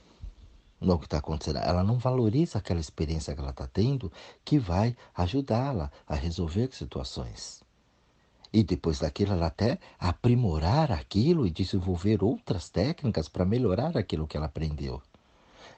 no 0.79 0.97
que 0.97 1.05
está 1.05 1.17
acontecendo. 1.17 1.57
Ela 1.59 1.83
não 1.83 1.97
valoriza 1.97 2.57
aquela 2.57 2.79
experiência 2.79 3.33
que 3.33 3.41
ela 3.41 3.49
está 3.49 3.67
tendo 3.67 4.11
que 4.43 4.57
vai 4.57 4.95
ajudá-la 5.15 5.91
a 6.07 6.15
resolver 6.15 6.69
situações. 6.71 7.61
E 8.51 8.63
depois 8.63 8.99
daquilo, 8.99 9.33
ela 9.33 9.47
até 9.47 9.77
aprimorar 9.99 10.91
aquilo 10.91 11.45
e 11.45 11.51
desenvolver 11.51 12.23
outras 12.23 12.69
técnicas 12.69 13.29
para 13.29 13.45
melhorar 13.45 13.95
aquilo 13.95 14.25
que 14.25 14.37
ela 14.37 14.47
aprendeu. 14.47 15.01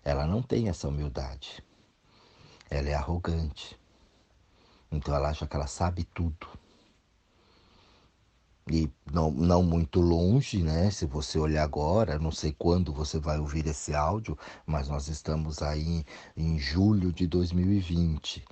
Ela 0.03 0.25
não 0.25 0.41
tem 0.41 0.69
essa 0.69 0.87
humildade. 0.87 1.61
Ela 2.69 2.89
é 2.89 2.93
arrogante. 2.93 3.77
Então 4.89 5.13
ela 5.13 5.29
acha 5.29 5.45
que 5.45 5.55
ela 5.55 5.67
sabe 5.67 6.05
tudo 6.05 6.47
e 8.69 8.89
não, 9.11 9.31
não 9.31 9.63
muito 9.63 9.99
longe, 9.99 10.61
né? 10.63 10.89
Se 10.91 11.05
você 11.05 11.39
olhar 11.39 11.63
agora, 11.63 12.19
não 12.19 12.31
sei 12.31 12.51
quando 12.57 12.93
você 12.93 13.19
vai 13.19 13.39
ouvir 13.39 13.65
esse 13.67 13.93
áudio, 13.93 14.37
mas 14.65 14.87
nós 14.87 15.07
estamos 15.07 15.61
aí 15.61 15.83
em, 15.83 16.05
em 16.37 16.59
julho 16.59 17.11
de 17.11 17.27
2020 17.27 18.43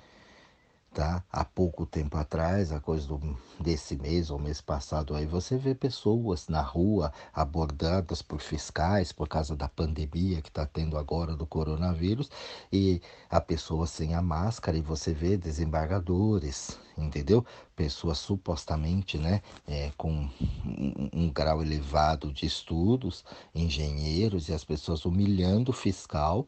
tá? 0.94 1.24
Há 1.32 1.46
pouco 1.46 1.86
tempo 1.86 2.18
atrás, 2.18 2.72
a 2.72 2.80
coisa 2.80 3.08
do, 3.08 3.38
desse 3.60 3.96
mês 3.96 4.30
ou 4.30 4.40
mês 4.40 4.60
passado 4.60 5.16
aí, 5.16 5.26
você 5.26 5.58
vê 5.58 5.76
pessoas 5.76 6.48
na 6.48 6.62
rua 6.62 7.12
abordadas 7.34 8.22
por 8.22 8.42
fiscais 8.42 9.12
por 9.12 9.28
causa 9.28 9.56
da 9.56 9.68
pandemia 9.68 10.42
que 10.42 10.50
está 10.50 10.66
tendo 10.66 10.98
agora 10.98 11.36
do 11.36 11.46
coronavírus 11.46 12.30
e 12.72 13.02
a 13.30 13.40
pessoa 13.40 13.86
sem 13.86 14.16
a 14.16 14.22
máscara 14.22 14.78
e 14.78 14.82
você 14.82 15.14
vê 15.14 15.38
desembargadores, 15.38 16.78
entendeu? 16.98 17.46
Pessoas 17.76 18.18
supostamente, 18.18 19.18
né, 19.18 19.42
é, 19.68 19.92
com 19.96 20.12
um, 20.12 21.10
um 21.14 21.32
grau 21.32 21.62
elevado 21.62 22.34
de 22.34 22.46
estudos, 22.46 23.24
engenheiros 23.54 24.50
e 24.50 24.54
as 24.54 24.64
pessoas 24.64 25.06
humilhando 25.06 25.72
o 25.72 25.74
fiscal 25.74 26.48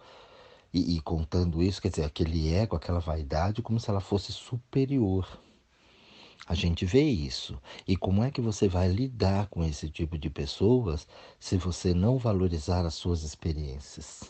e, 0.74 0.98
e 0.98 1.02
contando 1.02 1.62
isso, 1.62 1.82
quer 1.82 1.90
dizer, 1.90 2.06
aquele 2.06 2.54
ego, 2.54 2.76
aquela 2.76 3.00
vaidade, 3.00 3.62
como 3.62 3.80
se 3.80 3.90
ela 3.90 4.00
fosse 4.00 4.32
superior. 4.32 5.28
A 6.48 6.56
gente 6.56 6.86
vê 6.86 7.04
isso. 7.04 7.58
E 7.88 7.96
como 7.96 8.24
é 8.24 8.32
que 8.32 8.42
você 8.42 8.68
vai 8.68 8.88
lidar 8.90 9.48
com 9.48 9.64
esse 9.64 9.90
tipo 9.90 10.18
de 10.18 10.30
pessoas 10.30 11.08
se 11.40 11.56
você 11.56 11.94
não 11.94 12.18
valorizar 12.18 12.86
as 12.86 12.96
suas 12.96 13.24
experiências? 13.24 14.24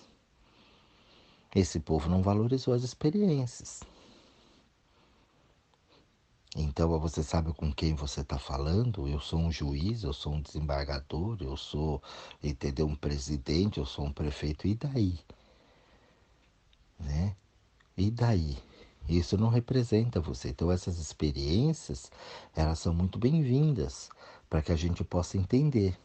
Esse 1.55 1.79
povo 1.79 2.10
não 2.10 2.21
valorizou 2.21 2.74
as 2.74 2.83
experiências. 2.83 3.81
Então 6.55 7.00
você 7.00 7.24
sabe 7.24 7.53
com 7.53 7.71
quem 7.71 7.95
você 7.95 8.21
está 8.21 8.38
falando? 8.38 9.07
Eu 9.07 9.19
sou 9.21 9.39
um 9.39 9.51
juiz, 9.51 10.03
eu 10.03 10.13
sou 10.13 10.33
um 10.33 10.41
desembargador, 10.41 11.38
eu 11.39 11.55
sou, 11.55 12.03
entendeu, 12.43 12.86
um 12.86 12.95
presidente, 12.95 13.79
eu 13.79 13.86
sou 13.86 14.05
um 14.05 14.12
prefeito, 14.12 14.67
e 14.67 14.75
daí? 14.75 15.17
Né? 17.01 17.36
E 17.98 18.10
daí? 18.10 18.58
Isso 19.10 19.38
não 19.38 19.50
representa 19.50 20.20
você. 20.20 20.50
Então 20.50 20.72
essas 20.72 20.98
experiências, 20.98 22.12
elas 22.55 22.79
são 22.79 22.93
muito 22.93 23.19
bem-vindas 23.19 24.10
para 24.49 24.62
que 24.62 24.71
a 24.71 24.75
gente 24.75 25.04
possa 25.04 25.38
entender. 25.38 25.97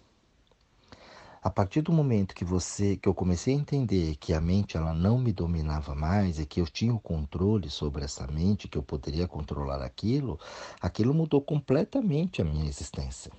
A 1.42 1.50
partir 1.50 1.80
do 1.80 1.92
momento 1.92 2.34
que 2.34 2.44
você, 2.44 2.96
que 2.96 3.08
eu 3.08 3.14
comecei 3.14 3.54
a 3.54 3.58
entender 3.58 4.16
que 4.16 4.32
a 4.32 4.40
mente 4.40 4.76
ela 4.76 4.92
não 4.92 5.16
me 5.16 5.32
dominava 5.32 5.94
mais 5.94 6.40
e 6.40 6.46
que 6.46 6.60
eu 6.60 6.66
tinha 6.66 6.92
o 6.92 6.98
controle 6.98 7.70
sobre 7.70 8.04
essa 8.04 8.26
mente, 8.26 8.66
que 8.66 8.76
eu 8.76 8.82
poderia 8.82 9.28
controlar 9.28 9.80
aquilo, 9.80 10.40
aquilo 10.80 11.14
mudou 11.14 11.40
completamente 11.40 12.42
a 12.42 12.44
minha 12.44 12.66
existência. 12.66 13.30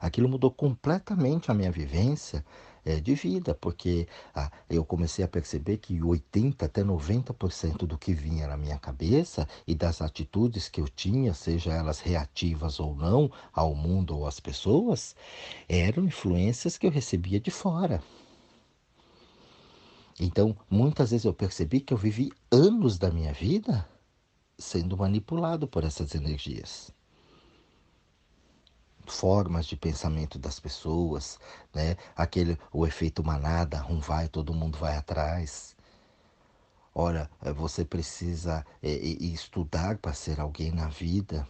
Aquilo 0.00 0.28
mudou 0.28 0.50
completamente 0.50 1.50
a 1.50 1.54
minha 1.54 1.70
vivência 1.70 2.42
é, 2.84 3.00
de 3.00 3.14
vida, 3.14 3.54
porque 3.54 4.06
ah, 4.34 4.50
eu 4.68 4.84
comecei 4.84 5.24
a 5.24 5.28
perceber 5.28 5.78
que 5.78 6.02
80 6.02 6.66
até 6.66 6.82
90% 6.82 7.86
do 7.86 7.96
que 7.96 8.12
vinha 8.12 8.46
na 8.46 8.56
minha 8.56 8.78
cabeça 8.78 9.48
e 9.66 9.74
das 9.74 10.02
atitudes 10.02 10.68
que 10.68 10.80
eu 10.80 10.88
tinha, 10.88 11.32
seja 11.34 11.72
elas 11.72 12.00
reativas 12.00 12.78
ou 12.78 12.94
não 12.94 13.30
ao 13.52 13.74
mundo 13.74 14.16
ou 14.16 14.26
às 14.26 14.38
pessoas, 14.40 15.16
eram 15.68 16.04
influências 16.04 16.76
que 16.76 16.86
eu 16.86 16.90
recebia 16.90 17.40
de 17.40 17.50
fora. 17.50 18.02
Então, 20.20 20.56
muitas 20.70 21.10
vezes 21.10 21.24
eu 21.24 21.34
percebi 21.34 21.80
que 21.80 21.92
eu 21.92 21.98
vivi 21.98 22.32
anos 22.50 22.98
da 22.98 23.10
minha 23.10 23.32
vida 23.32 23.88
sendo 24.56 24.96
manipulado 24.96 25.66
por 25.66 25.82
essas 25.82 26.14
energias 26.14 26.92
formas 29.06 29.66
de 29.66 29.76
pensamento 29.76 30.38
das 30.38 30.58
pessoas, 30.60 31.38
né? 31.74 31.96
Aquele 32.16 32.58
o 32.72 32.86
efeito 32.86 33.24
manada, 33.24 33.84
um 33.88 34.00
vai, 34.00 34.28
todo 34.28 34.54
mundo 34.54 34.78
vai 34.78 34.96
atrás. 34.96 35.74
Ora, 36.94 37.28
eh, 37.42 37.52
você 37.52 37.84
precisa 37.84 38.64
é, 38.82 38.88
estudar 38.90 39.98
para 39.98 40.12
ser 40.12 40.40
alguém 40.40 40.70
na 40.70 40.88
vida. 40.88 41.46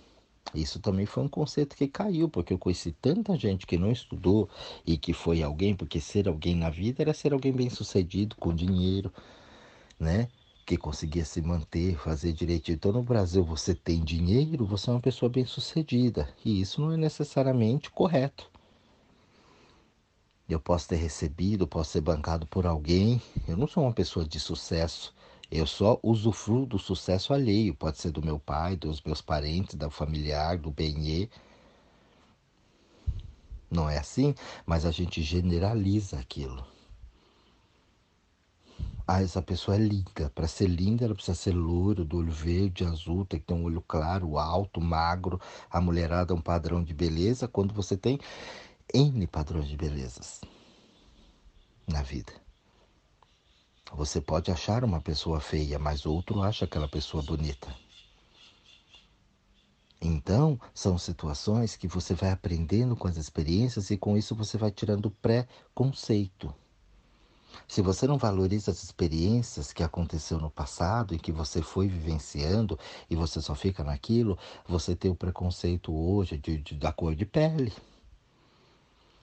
Isso 0.55 0.81
também 0.81 1.07
foi 1.07 1.23
um 1.25 1.29
conceito 1.29 1.77
que 1.77 1.89
caiu, 1.89 2.29
porque 2.29 2.53
eu 2.53 2.59
conheci 2.59 2.93
tanta 2.93 3.37
gente 3.37 3.67
que 3.67 3.77
não 3.79 3.91
estudou 3.91 4.49
e 4.87 4.97
que 4.97 5.13
foi 5.13 5.43
alguém, 5.43 5.75
porque 5.75 6.01
ser 6.01 6.29
alguém 6.29 6.55
na 6.55 6.71
vida 6.71 7.03
era 7.03 7.13
ser 7.15 7.33
alguém 7.33 7.53
bem 7.53 7.69
sucedido, 7.71 8.37
com 8.37 8.55
dinheiro, 8.55 9.13
né? 9.99 10.29
Que 10.65 10.77
conseguia 10.77 11.25
se 11.25 11.43
manter, 11.43 11.97
fazer 11.99 12.33
direitinho. 12.33 12.77
Então, 12.77 12.93
no 12.93 13.03
Brasil, 13.03 13.45
você 13.45 13.75
tem 13.75 14.03
dinheiro, 14.03 14.65
você 14.65 14.91
é 14.91 14.93
uma 14.93 15.01
pessoa 15.01 15.29
bem-sucedida. 15.29 16.29
E 16.45 16.61
isso 16.61 16.81
não 16.81 16.93
é 16.93 16.97
necessariamente 16.97 17.91
correto. 17.91 18.51
Eu 20.49 20.61
posso 20.61 20.89
ter 20.89 20.97
recebido, 20.97 21.67
posso 21.67 21.93
ser 21.93 22.01
bancado 22.01 22.47
por 22.47 22.67
alguém. 22.67 23.21
Eu 23.47 23.57
não 23.57 23.67
sou 23.67 23.83
uma 23.83 23.93
pessoa 23.93 24.27
de 24.27 24.41
sucesso. 24.41 25.15
Eu 25.51 25.67
só 25.67 25.99
usufruo 26.03 26.67
do 26.67 26.79
sucesso 26.79 27.33
alheio. 27.33 27.75
Pode 27.75 27.99
ser 27.99 28.11
do 28.11 28.25
meu 28.25 28.39
pai, 28.39 28.77
dos 28.77 29.03
meus 29.03 29.21
parentes, 29.21 29.75
da 29.75 29.91
familiar, 29.91 30.59
do 30.59 30.71
benê. 30.71 31.29
Não 33.71 33.89
é 33.89 33.99
assim, 33.99 34.35
mas 34.67 34.85
a 34.85 34.91
gente 34.91 35.23
generaliza 35.23 36.19
aquilo. 36.19 36.74
Ah, 39.07 39.23
essa 39.23 39.43
pessoa 39.43 39.77
é 39.77 39.81
linda. 39.81 40.31
Para 40.35 40.49
ser 40.49 40.67
linda, 40.67 41.05
ela 41.05 41.15
precisa 41.15 41.37
ser 41.37 41.53
louro, 41.53 42.05
do 42.05 42.19
olho 42.19 42.33
verde, 42.33 42.85
azul, 42.85 43.27
tem 43.27 43.39
que 43.39 43.47
ter 43.47 43.55
um 43.55 43.65
olho 43.65 43.83
claro, 43.83 44.39
alto, 44.39 44.81
magro. 44.81 45.39
A 45.71 45.81
mulherada 45.81 46.33
é 46.33 46.37
um 46.37 46.41
padrão 46.41 46.83
de 46.83 46.95
beleza 46.95 47.47
quando 47.47 47.75
você 47.75 47.97
tem 47.99 48.19
N 48.95 49.27
padrões 49.27 49.69
de 49.69 49.77
belezas 49.77 50.41
na 51.87 52.03
vida. 52.03 52.33
Você 53.93 54.21
pode 54.21 54.51
achar 54.51 54.85
uma 54.85 55.01
pessoa 55.01 55.39
feia, 55.39 55.79
mas 55.79 56.07
outro 56.07 56.43
acha 56.43 56.65
aquela 56.65 56.89
pessoa 56.89 57.23
bonita. 57.23 57.75
Então, 60.01 60.59
são 60.75 60.99
situações 60.99 61.77
que 61.77 61.87
você 61.87 62.15
vai 62.15 62.31
aprendendo 62.31 62.97
com 62.97 63.07
as 63.07 63.17
experiências 63.17 63.91
e 63.91 63.99
com 63.99 64.17
isso 64.17 64.35
você 64.35 64.57
vai 64.59 64.71
tirando 64.71 65.11
pré-conceito. 65.11 66.55
Se 67.67 67.83
você 67.83 68.07
não 68.07 68.19
valoriza 68.19 68.71
as 68.71 68.83
experiências 68.83 69.73
que 69.73 69.83
aconteceu 69.83 70.39
no 70.39 70.51
passado 70.51 71.15
e 71.15 71.19
que 71.19 71.33
você 71.33 71.63
foi 71.63 71.89
vivenciando 71.89 72.79
e 73.09 73.17
você 73.17 73.41
só 73.41 73.55
fica 73.55 73.83
naquilo, 73.83 74.39
você 74.67 74.95
tem 74.95 75.11
o 75.11 75.15
preconceito 75.15 75.95
hoje 75.95 76.39
de, 76.39 76.59
de, 76.59 76.75
da 76.75 76.93
cor 76.93 77.15
de 77.15 77.25
pele. 77.25 77.73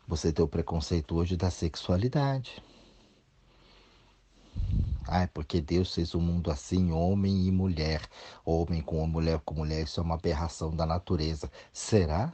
Você 0.07 0.31
tem 0.31 0.43
o 0.43 0.47
preconceito 0.47 1.15
hoje 1.15 1.37
da 1.37 1.49
sexualidade. 1.49 2.61
Ah, 5.07 5.23
é 5.23 5.27
porque 5.27 5.59
Deus 5.59 5.93
fez 5.93 6.13
o 6.13 6.19
mundo 6.19 6.51
assim, 6.51 6.91
homem 6.91 7.47
e 7.47 7.51
mulher. 7.51 8.01
Homem 8.45 8.81
com 8.81 9.05
mulher 9.07 9.39
com 9.43 9.55
mulher, 9.55 9.83
isso 9.83 9.99
é 9.99 10.03
uma 10.03 10.15
aberração 10.15 10.75
da 10.75 10.85
natureza. 10.85 11.51
Será? 11.73 12.33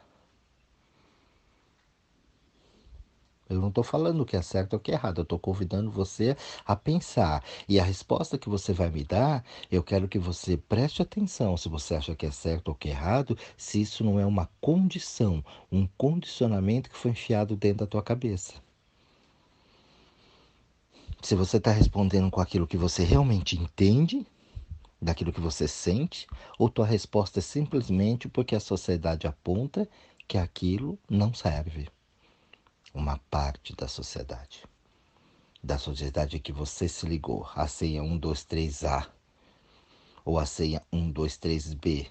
Eu 3.50 3.62
não 3.62 3.70
estou 3.70 3.84
falando 3.84 4.22
o 4.22 4.26
que 4.26 4.36
é 4.36 4.42
certo 4.42 4.74
ou 4.74 4.80
o 4.80 4.82
que 4.82 4.92
é 4.92 4.96
errado, 4.96 5.20
eu 5.20 5.24
estou 5.24 5.40
convidando 5.40 5.90
você 5.90 6.36
a 6.66 6.76
pensar. 6.76 7.44
E 7.68 7.80
a 7.80 7.84
resposta 7.84 8.38
que 8.38 8.50
você 8.50 8.74
vai 8.74 8.90
me 8.90 9.04
dar, 9.04 9.44
eu 9.72 9.82
quero 9.82 10.08
que 10.08 10.20
você 10.20 10.58
preste 10.58 11.02
atenção 11.02 11.56
se 11.56 11.70
você 11.70 11.96
acha 11.96 12.16
que 12.16 12.26
é 12.26 12.32
certo 12.32 12.70
ou 12.70 12.76
que 12.76 12.90
é 12.90 12.92
errado, 12.92 13.38
se 13.56 13.82
isso 13.82 14.04
não 14.04 14.20
é 14.20 14.26
uma 14.26 14.50
condição, 14.60 15.44
um 15.72 15.88
condicionamento 15.98 16.90
que 16.90 16.98
foi 16.98 17.12
enfiado 17.12 17.56
dentro 17.56 17.80
da 17.80 17.88
tua 17.88 18.04
cabeça. 18.04 18.54
Se 21.22 21.36
você 21.36 21.58
está 21.58 21.72
respondendo 21.72 22.30
com 22.30 22.42
aquilo 22.42 22.68
que 22.68 22.78
você 22.78 23.04
realmente 23.04 23.58
entende, 23.58 24.26
daquilo 25.02 25.32
que 25.32 25.42
você 25.42 25.68
sente, 25.68 26.28
ou 26.58 26.70
tua 26.70 26.86
resposta 26.86 27.40
é 27.40 27.42
simplesmente 27.42 28.28
porque 28.28 28.56
a 28.56 28.60
sociedade 28.60 29.28
aponta 29.28 29.88
que 30.28 30.38
aquilo 30.38 30.98
não 31.10 31.34
serve. 31.34 31.88
Uma 32.98 33.20
parte 33.30 33.76
da 33.76 33.88
sociedade. 33.88 34.64
Da 35.64 35.78
sociedade 35.78 36.40
que 36.40 36.52
você 36.52 36.90
se 36.90 37.06
ligou. 37.06 37.48
A 37.54 37.68
senha 37.68 38.02
123A 38.02 39.08
ou 40.26 40.40
a 40.40 40.48
senha 40.48 40.82
123B 40.92 42.08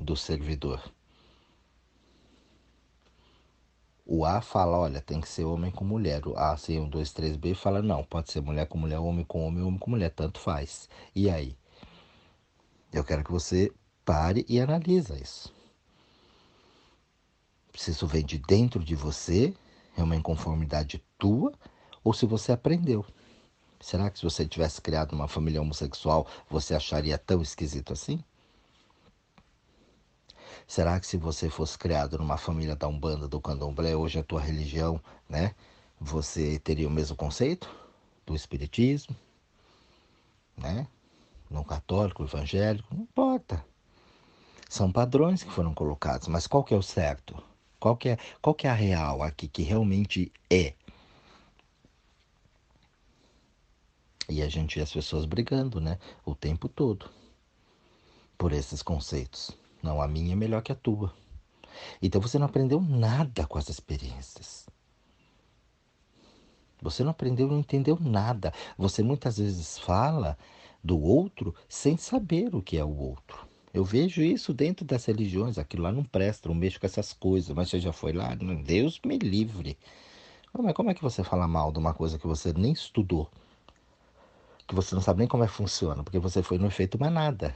do 0.00 0.14
servidor. 0.14 0.80
O 4.06 4.24
A 4.24 4.40
fala, 4.40 4.78
olha, 4.78 5.02
tem 5.02 5.20
que 5.20 5.28
ser 5.28 5.42
homem 5.42 5.72
com 5.72 5.84
mulher. 5.84 6.24
O 6.24 6.38
A, 6.38 6.56
senha 6.56 6.80
123B 6.82 7.56
fala, 7.56 7.82
não, 7.82 8.04
pode 8.04 8.30
ser 8.30 8.40
mulher 8.40 8.68
com 8.68 8.78
mulher, 8.78 9.00
homem 9.00 9.24
com 9.24 9.44
homem, 9.44 9.64
homem 9.64 9.80
com 9.80 9.90
mulher, 9.90 10.10
tanto 10.10 10.38
faz. 10.38 10.88
E 11.16 11.28
aí? 11.28 11.58
Eu 12.92 13.02
quero 13.02 13.24
que 13.24 13.32
você 13.32 13.72
pare 14.04 14.46
e 14.48 14.60
analisa 14.60 15.18
isso. 15.18 15.52
Se 17.74 17.90
isso 17.90 18.06
vem 18.06 18.24
de 18.24 18.38
dentro 18.38 18.84
de 18.84 18.94
você, 18.94 19.52
é 20.00 20.04
uma 20.04 20.16
inconformidade 20.16 21.02
tua, 21.18 21.52
ou 22.02 22.12
se 22.12 22.26
você 22.26 22.52
aprendeu. 22.52 23.04
Será 23.80 24.10
que 24.10 24.18
se 24.18 24.24
você 24.24 24.46
tivesse 24.46 24.80
criado 24.80 25.12
uma 25.12 25.28
família 25.28 25.60
homossexual, 25.60 26.26
você 26.48 26.74
acharia 26.74 27.16
tão 27.16 27.40
esquisito 27.40 27.92
assim? 27.92 28.22
Será 30.66 30.98
que 30.98 31.06
se 31.06 31.16
você 31.16 31.48
fosse 31.48 31.78
criado 31.78 32.18
numa 32.18 32.36
família 32.36 32.74
da 32.76 32.88
Umbanda, 32.88 33.28
do 33.28 33.40
Candomblé, 33.40 33.94
hoje 33.96 34.18
a 34.18 34.24
tua 34.24 34.40
religião, 34.40 35.00
né? 35.28 35.54
Você 36.00 36.58
teria 36.58 36.86
o 36.86 36.90
mesmo 36.90 37.16
conceito 37.16 37.68
do 38.26 38.34
espiritismo, 38.34 39.16
né? 40.56 40.86
no 41.50 41.64
católico, 41.64 42.24
evangélico, 42.24 42.94
não 42.94 43.02
importa. 43.02 43.64
São 44.68 44.92
padrões 44.92 45.42
que 45.42 45.50
foram 45.50 45.72
colocados, 45.72 46.28
mas 46.28 46.46
qual 46.46 46.62
que 46.62 46.74
é 46.74 46.76
o 46.76 46.82
certo? 46.82 47.42
Qual 47.80 47.96
que 47.96 48.10
é, 48.10 48.18
qual 48.42 48.54
que 48.54 48.66
é 48.66 48.70
a 48.70 48.74
real 48.74 49.22
aqui, 49.22 49.48
que 49.48 49.62
realmente 49.62 50.32
é? 50.50 50.74
E 54.28 54.42
a 54.42 54.48
gente 54.48 54.76
vê 54.76 54.82
as 54.82 54.92
pessoas 54.92 55.24
brigando, 55.24 55.80
né? 55.80 55.98
O 56.24 56.34
tempo 56.34 56.68
todo. 56.68 57.08
Por 58.36 58.52
esses 58.52 58.82
conceitos. 58.82 59.52
Não, 59.82 60.02
a 60.02 60.08
minha 60.08 60.32
é 60.32 60.36
melhor 60.36 60.62
que 60.62 60.72
a 60.72 60.74
tua. 60.74 61.14
Então 62.02 62.20
você 62.20 62.38
não 62.38 62.46
aprendeu 62.46 62.80
nada 62.80 63.46
com 63.46 63.58
as 63.58 63.68
experiências. 63.68 64.66
Você 66.82 67.02
não 67.02 67.10
aprendeu, 67.10 67.48
não 67.48 67.58
entendeu 67.58 67.98
nada. 67.98 68.52
Você 68.76 69.02
muitas 69.02 69.38
vezes 69.38 69.78
fala 69.78 70.36
do 70.82 71.00
outro 71.00 71.54
sem 71.68 71.96
saber 71.96 72.54
o 72.54 72.62
que 72.62 72.76
é 72.76 72.84
o 72.84 72.96
outro. 72.96 73.47
Eu 73.72 73.84
vejo 73.84 74.22
isso 74.22 74.54
dentro 74.54 74.84
das 74.84 75.04
religiões, 75.04 75.58
aquilo 75.58 75.82
lá 75.82 75.92
não 75.92 76.02
presta, 76.02 76.48
não 76.48 76.54
mexo 76.54 76.80
com 76.80 76.86
essas 76.86 77.12
coisas, 77.12 77.54
mas 77.54 77.68
você 77.68 77.78
já 77.78 77.92
foi 77.92 78.12
lá? 78.12 78.34
Deus 78.34 78.98
me 79.04 79.18
livre. 79.18 79.76
Mas 80.58 80.72
como 80.72 80.90
é 80.90 80.94
que 80.94 81.02
você 81.02 81.22
fala 81.22 81.46
mal 81.46 81.70
de 81.70 81.78
uma 81.78 81.92
coisa 81.92 82.18
que 82.18 82.26
você 82.26 82.52
nem 82.52 82.72
estudou? 82.72 83.30
Que 84.66 84.74
você 84.74 84.94
não 84.94 85.02
sabe 85.02 85.20
nem 85.20 85.28
como 85.28 85.44
é 85.44 85.46
que 85.46 85.52
funciona, 85.52 86.02
porque 86.02 86.18
você 86.18 86.42
foi 86.42 86.58
no 86.58 86.66
efeito 86.66 86.98
manada. 86.98 87.54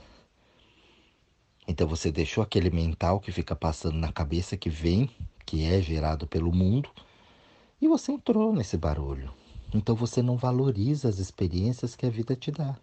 Então 1.67 1.89
você 1.89 2.13
deixou 2.13 2.43
aquele 2.43 2.71
mental 2.71 3.19
que 3.19 3.33
fica 3.33 3.57
passando 3.57 3.97
na 3.97 4.13
cabeça, 4.13 4.57
que 4.57 4.69
vem, 4.69 5.09
que 5.47 5.65
é 5.65 5.81
gerado 5.81 6.27
pelo 6.27 6.53
mundo, 6.53 6.91
e 7.81 7.89
você 7.89 8.13
entrou 8.13 8.53
nesse 8.53 8.77
barulho. 8.77 9.33
Então 9.73 9.95
você 9.95 10.21
não 10.21 10.37
valoriza 10.37 11.09
as 11.09 11.19
experiências 11.19 11.97
que 11.97 12.05
a 12.05 12.11
vida 12.11 12.37
te 12.37 12.51
dá 12.51 12.77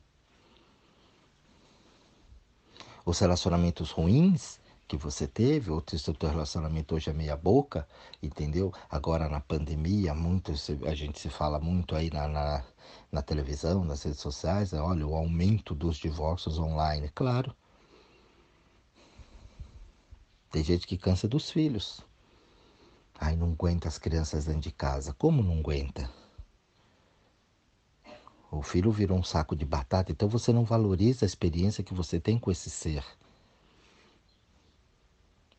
os 3.06 3.20
relacionamentos 3.20 3.92
ruins 3.92 4.60
que 4.88 4.98
você 4.98 5.28
teve, 5.28 5.70
ou 5.70 5.84
se 5.88 6.10
o 6.10 6.14
teu 6.16 6.30
relacionamento 6.30 6.96
hoje 6.96 7.12
é 7.12 7.14
meia 7.14 7.38
boca, 7.38 7.88
entendeu? 8.24 8.74
Agora 8.90 9.30
na 9.30 9.40
pandemia, 9.40 10.16
muito, 10.16 10.52
a 10.88 10.96
gente 10.96 11.20
se 11.20 11.30
fala 11.30 11.60
muito 11.60 11.96
aí 11.96 12.10
na, 12.10 12.28
na, 12.28 12.64
na 13.12 13.22
televisão, 13.22 13.86
nas 13.86 14.02
redes 14.02 14.20
sociais, 14.20 14.72
né? 14.72 14.82
olha, 14.82 15.06
o 15.06 15.16
aumento 15.16 15.76
dos 15.76 15.98
divórcios 15.98 16.58
online, 16.58 17.08
claro. 17.10 17.56
Tem 20.50 20.64
gente 20.64 20.88
que 20.88 20.98
cansa 20.98 21.28
dos 21.28 21.52
filhos. 21.52 22.02
Aí 23.20 23.36
não 23.36 23.52
aguenta 23.52 23.88
as 23.88 24.00
crianças 24.00 24.46
dentro 24.46 24.62
de 24.62 24.72
casa. 24.72 25.14
Como 25.14 25.44
não 25.44 25.60
aguenta? 25.60 26.10
O 28.52 28.64
filho 28.64 28.92
virou 28.92 29.18
um 29.18 29.24
saco 29.24 29.56
de 29.56 29.66
batata, 29.66 30.12
então 30.12 30.28
você 30.28 30.52
não 30.52 30.64
valoriza 30.64 31.24
a 31.24 31.28
experiência 31.28 31.84
que 31.84 31.94
você 31.94 32.20
tem 32.20 32.40
com 32.40 32.50
esse 32.50 32.70
ser. 32.70 33.04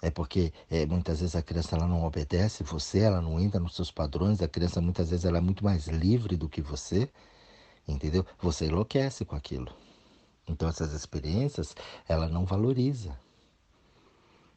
É 0.03 0.11
porque 0.11 0.53
é, 0.71 0.87
muitas 0.87 1.21
vezes 1.21 1.37
a 1.37 1.43
criança 1.43 1.77
ela 1.77 1.87
não 1.87 2.05
obedece 2.05 2.65
você, 2.65 3.01
ela 3.01 3.21
não 3.21 3.39
entra 3.39 3.61
nos 3.61 3.77
seus 3.77 3.91
padrões, 3.91 4.41
a 4.43 4.49
criança 4.49 4.81
muitas 4.81 5.11
vezes 5.11 5.25
ela 5.25 5.39
é 5.39 5.41
muito 5.41 5.63
mais 5.63 5.87
livre 5.87 6.37
do 6.37 6.49
que 6.49 6.63
você, 6.63 7.09
entendeu? 7.87 8.27
Você 8.41 8.67
enlouquece 8.67 9.25
com 9.25 9.37
aquilo. 9.37 9.73
Então 10.49 10.69
essas 10.69 10.93
experiências 10.93 11.77
ela 12.09 12.29
não 12.29 12.45
valoriza. 12.45 13.17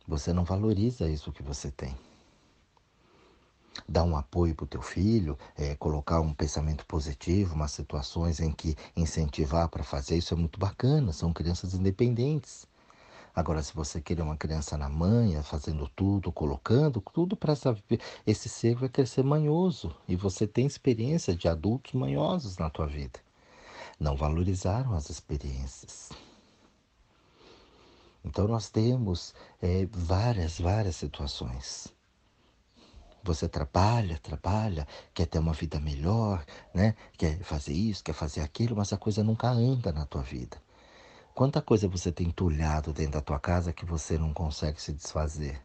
Você 0.07 0.33
não 0.33 0.43
valoriza 0.43 1.09
isso 1.09 1.31
que 1.31 1.43
você 1.43 1.69
tem 1.69 1.95
dar 3.87 4.03
um 4.03 4.15
apoio 4.15 4.55
para 4.55 4.65
o 4.65 4.67
teu 4.67 4.81
filho, 4.81 5.37
é, 5.57 5.75
colocar 5.75 6.21
um 6.21 6.33
pensamento 6.33 6.85
positivo, 6.85 7.55
umas 7.55 7.71
situações 7.71 8.39
em 8.39 8.51
que 8.51 8.75
incentivar 8.95 9.69
para 9.69 9.83
fazer 9.83 10.17
isso 10.17 10.33
é 10.33 10.37
muito 10.37 10.59
bacana, 10.59 11.11
são 11.11 11.33
crianças 11.33 11.73
independentes. 11.73 12.67
Agora, 13.35 13.63
se 13.63 13.73
você 13.73 13.99
querer 13.99 14.21
uma 14.21 14.37
criança 14.37 14.77
na 14.77 14.87
manha, 14.87 15.41
fazendo 15.41 15.89
tudo, 15.95 16.31
colocando 16.31 17.01
tudo 17.01 17.35
para 17.35 17.53
esse 18.27 18.47
ser 18.47 18.75
vai 18.75 18.89
crescer 18.89 19.23
manhoso 19.23 19.95
e 20.07 20.15
você 20.15 20.45
tem 20.45 20.67
experiência 20.67 21.35
de 21.35 21.47
adultos 21.47 21.93
manhosos 21.93 22.57
na 22.57 22.69
tua 22.69 22.85
vida. 22.85 23.19
Não 23.99 24.15
valorizaram 24.15 24.93
as 24.93 25.09
experiências. 25.09 26.11
Então 28.23 28.47
nós 28.47 28.69
temos 28.69 29.33
é, 29.61 29.87
várias, 29.91 30.59
várias 30.59 30.95
situações. 30.95 31.92
Você 33.23 33.47
trabalha, 33.47 34.19
trabalha, 34.21 34.85
quer 35.13 35.25
ter 35.25 35.39
uma 35.39 35.53
vida 35.53 35.79
melhor, 35.79 36.45
né? 36.73 36.93
Quer 37.17 37.39
fazer 37.39 37.71
isso, 37.71 38.03
quer 38.03 38.11
fazer 38.11 38.41
aquilo, 38.41 38.75
mas 38.75 38.91
a 38.91 38.97
coisa 38.97 39.23
nunca 39.23 39.49
anda 39.49 39.93
na 39.93 40.05
tua 40.05 40.21
vida. 40.21 40.61
Quanta 41.33 41.61
coisa 41.61 41.87
você 41.87 42.11
tem 42.11 42.27
entulhado 42.27 42.91
dentro 42.91 43.13
da 43.13 43.21
tua 43.21 43.39
casa 43.39 43.71
que 43.71 43.85
você 43.85 44.17
não 44.17 44.33
consegue 44.33 44.81
se 44.81 44.91
desfazer? 44.91 45.61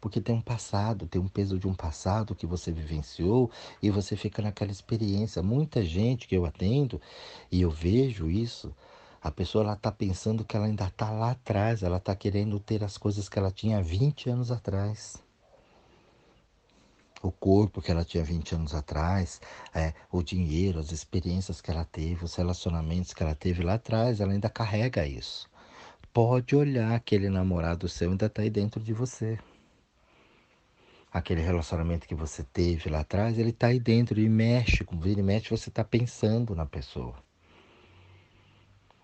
Porque 0.00 0.20
tem 0.20 0.34
um 0.34 0.40
passado, 0.40 1.06
tem 1.06 1.20
um 1.20 1.28
peso 1.28 1.56
de 1.60 1.68
um 1.68 1.74
passado 1.74 2.34
que 2.34 2.44
você 2.44 2.72
vivenciou 2.72 3.48
e 3.80 3.88
você 3.88 4.16
fica 4.16 4.42
naquela 4.42 4.72
experiência. 4.72 5.44
Muita 5.44 5.84
gente 5.84 6.26
que 6.26 6.36
eu 6.36 6.44
atendo 6.44 7.00
e 7.52 7.62
eu 7.62 7.70
vejo 7.70 8.28
isso, 8.28 8.74
a 9.22 9.30
pessoa 9.30 9.72
está 9.74 9.92
pensando 9.92 10.44
que 10.44 10.56
ela 10.56 10.66
ainda 10.66 10.86
está 10.86 11.12
lá 11.12 11.30
atrás, 11.30 11.84
ela 11.84 11.98
está 11.98 12.16
querendo 12.16 12.58
ter 12.58 12.82
as 12.82 12.98
coisas 12.98 13.28
que 13.28 13.38
ela 13.38 13.52
tinha 13.52 13.80
20 13.80 14.28
anos 14.28 14.50
atrás 14.50 15.27
o 17.22 17.32
corpo 17.32 17.82
que 17.82 17.90
ela 17.90 18.04
tinha 18.04 18.22
20 18.22 18.54
anos 18.54 18.74
atrás, 18.74 19.40
é, 19.74 19.92
o 20.10 20.22
dinheiro, 20.22 20.78
as 20.78 20.92
experiências 20.92 21.60
que 21.60 21.70
ela 21.70 21.84
teve, 21.84 22.24
os 22.24 22.34
relacionamentos 22.34 23.12
que 23.12 23.22
ela 23.22 23.34
teve 23.34 23.62
lá 23.62 23.74
atrás, 23.74 24.20
ela 24.20 24.32
ainda 24.32 24.48
carrega 24.48 25.06
isso. 25.06 25.48
Pode 26.12 26.56
olhar 26.56 26.94
aquele 26.94 27.28
namorado 27.28 27.88
seu 27.88 28.10
ainda 28.10 28.26
está 28.26 28.42
aí 28.42 28.50
dentro 28.50 28.82
de 28.82 28.92
você. 28.92 29.38
Aquele 31.12 31.40
relacionamento 31.40 32.06
que 32.06 32.14
você 32.14 32.42
teve 32.42 32.90
lá 32.90 33.00
atrás, 33.00 33.38
ele 33.38 33.50
está 33.50 33.68
aí 33.68 33.80
dentro 33.80 34.20
e 34.20 34.28
mexe, 34.28 34.84
com 34.84 34.98
vira 34.98 35.20
e 35.20 35.22
mexe, 35.22 35.50
você 35.50 35.68
está 35.70 35.82
pensando 35.82 36.54
na 36.54 36.66
pessoa. 36.66 37.14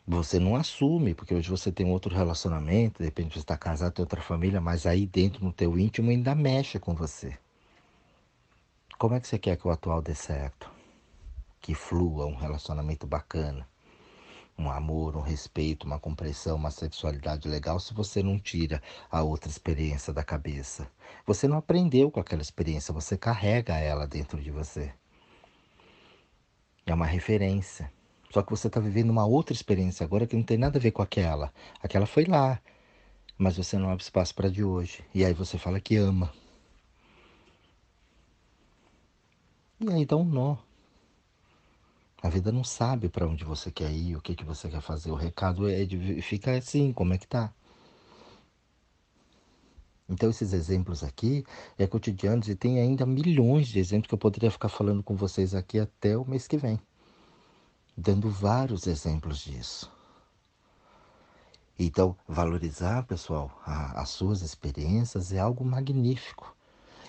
Você 0.06 0.38
não 0.38 0.54
assume, 0.54 1.14
porque 1.14 1.34
hoje 1.34 1.48
você 1.48 1.72
tem 1.72 1.90
outro 1.90 2.14
relacionamento, 2.14 2.98
de 2.98 3.06
repente 3.06 3.32
você 3.32 3.38
está 3.38 3.56
casado, 3.56 3.94
tem 3.94 4.02
outra 4.02 4.20
família, 4.20 4.60
mas 4.60 4.84
aí 4.84 5.06
dentro 5.06 5.42
no 5.42 5.50
teu 5.50 5.78
íntimo 5.78 6.10
ainda 6.10 6.34
mexe 6.34 6.78
com 6.78 6.94
você. 6.94 7.38
Como 8.96 9.14
é 9.14 9.20
que 9.20 9.26
você 9.26 9.38
quer 9.38 9.56
que 9.56 9.66
o 9.66 9.70
atual 9.70 10.00
dê 10.00 10.14
certo? 10.14 10.70
Que 11.60 11.74
flua 11.74 12.26
um 12.26 12.36
relacionamento 12.36 13.08
bacana, 13.08 13.68
um 14.56 14.70
amor, 14.70 15.16
um 15.16 15.20
respeito, 15.20 15.84
uma 15.84 15.98
compreensão, 15.98 16.54
uma 16.54 16.70
sexualidade 16.70 17.48
legal, 17.48 17.80
se 17.80 17.92
você 17.92 18.22
não 18.22 18.38
tira 18.38 18.80
a 19.10 19.20
outra 19.20 19.50
experiência 19.50 20.12
da 20.12 20.22
cabeça? 20.22 20.88
Você 21.26 21.48
não 21.48 21.58
aprendeu 21.58 22.08
com 22.08 22.20
aquela 22.20 22.40
experiência, 22.40 22.94
você 22.94 23.18
carrega 23.18 23.76
ela 23.76 24.06
dentro 24.06 24.40
de 24.40 24.52
você. 24.52 24.94
É 26.86 26.94
uma 26.94 27.06
referência. 27.06 27.92
Só 28.30 28.42
que 28.42 28.50
você 28.50 28.68
está 28.68 28.78
vivendo 28.78 29.10
uma 29.10 29.26
outra 29.26 29.54
experiência 29.54 30.04
agora 30.04 30.26
que 30.26 30.36
não 30.36 30.44
tem 30.44 30.56
nada 30.56 30.78
a 30.78 30.82
ver 30.82 30.92
com 30.92 31.02
aquela. 31.02 31.52
Aquela 31.82 32.06
foi 32.06 32.26
lá, 32.26 32.60
mas 33.36 33.56
você 33.56 33.76
não 33.76 33.90
abre 33.90 34.04
espaço 34.04 34.34
para 34.36 34.48
de 34.48 34.62
hoje. 34.62 35.04
E 35.12 35.24
aí 35.24 35.34
você 35.34 35.58
fala 35.58 35.80
que 35.80 35.96
ama. 35.96 36.32
E 39.86 39.92
aí 39.92 40.06
dá 40.06 40.16
um 40.16 40.24
nó. 40.24 40.56
A 42.22 42.30
vida 42.30 42.50
não 42.50 42.64
sabe 42.64 43.10
para 43.10 43.26
onde 43.26 43.44
você 43.44 43.70
quer 43.70 43.92
ir, 43.92 44.16
o 44.16 44.20
que, 44.22 44.34
que 44.34 44.42
você 44.42 44.70
quer 44.70 44.80
fazer. 44.80 45.10
O 45.10 45.14
recado 45.14 45.68
é 45.68 45.84
de 45.84 46.22
ficar 46.22 46.52
assim, 46.56 46.90
como 46.90 47.12
é 47.12 47.18
que 47.18 47.26
tá? 47.26 47.52
Então 50.08 50.30
esses 50.30 50.54
exemplos 50.54 51.04
aqui 51.04 51.44
é 51.76 51.86
cotidianos 51.86 52.48
e 52.48 52.56
tem 52.56 52.80
ainda 52.80 53.04
milhões 53.04 53.68
de 53.68 53.78
exemplos 53.78 54.08
que 54.08 54.14
eu 54.14 54.18
poderia 54.18 54.50
ficar 54.50 54.70
falando 54.70 55.02
com 55.02 55.14
vocês 55.16 55.54
aqui 55.54 55.78
até 55.78 56.16
o 56.16 56.24
mês 56.24 56.48
que 56.48 56.56
vem, 56.56 56.80
dando 57.94 58.30
vários 58.30 58.86
exemplos 58.86 59.38
disso. 59.40 59.92
Então, 61.78 62.16
valorizar, 62.26 63.02
pessoal, 63.02 63.50
a, 63.66 64.00
as 64.00 64.08
suas 64.08 64.40
experiências 64.40 65.30
é 65.30 65.40
algo 65.40 65.62
magnífico. 65.62 66.56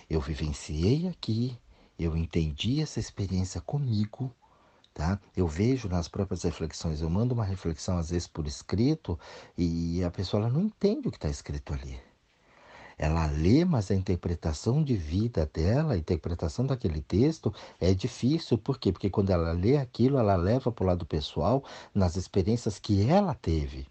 Eu 0.09 0.19
vivenciei 0.19 1.07
aqui, 1.07 1.57
eu 1.97 2.15
entendi 2.15 2.81
essa 2.81 2.99
experiência 2.99 3.61
comigo, 3.61 4.31
tá? 4.93 5.19
Eu 5.35 5.47
vejo 5.47 5.87
nas 5.87 6.07
próprias 6.07 6.43
reflexões, 6.43 7.01
eu 7.01 7.09
mando 7.09 7.33
uma 7.33 7.45
reflexão 7.45 7.97
às 7.97 8.09
vezes 8.09 8.27
por 8.27 8.47
escrito 8.47 9.19
e 9.57 10.03
a 10.03 10.11
pessoa 10.11 10.49
não 10.49 10.61
entende 10.61 11.07
o 11.07 11.11
que 11.11 11.17
está 11.17 11.29
escrito 11.29 11.73
ali. 11.73 11.99
Ela 12.97 13.25
lê, 13.25 13.65
mas 13.65 13.91
a 13.91 13.95
interpretação 13.95 14.81
de 14.81 14.95
vida 14.95 15.49
dela, 15.53 15.93
a 15.93 15.97
interpretação 15.97 16.65
daquele 16.65 17.01
texto 17.01 17.53
é 17.79 17.93
difícil. 17.93 18.57
Por 18.57 18.79
quê? 18.79 18.91
Porque 18.91 19.09
quando 19.09 19.31
ela 19.31 19.51
lê 19.51 19.75
aquilo, 19.75 20.17
ela 20.17 20.35
leva 20.35 20.71
para 20.71 20.83
o 20.83 20.87
lado 20.87 21.05
pessoal 21.05 21.63
nas 21.93 22.15
experiências 22.15 22.79
que 22.79 23.05
ela 23.09 23.33
teve. 23.33 23.85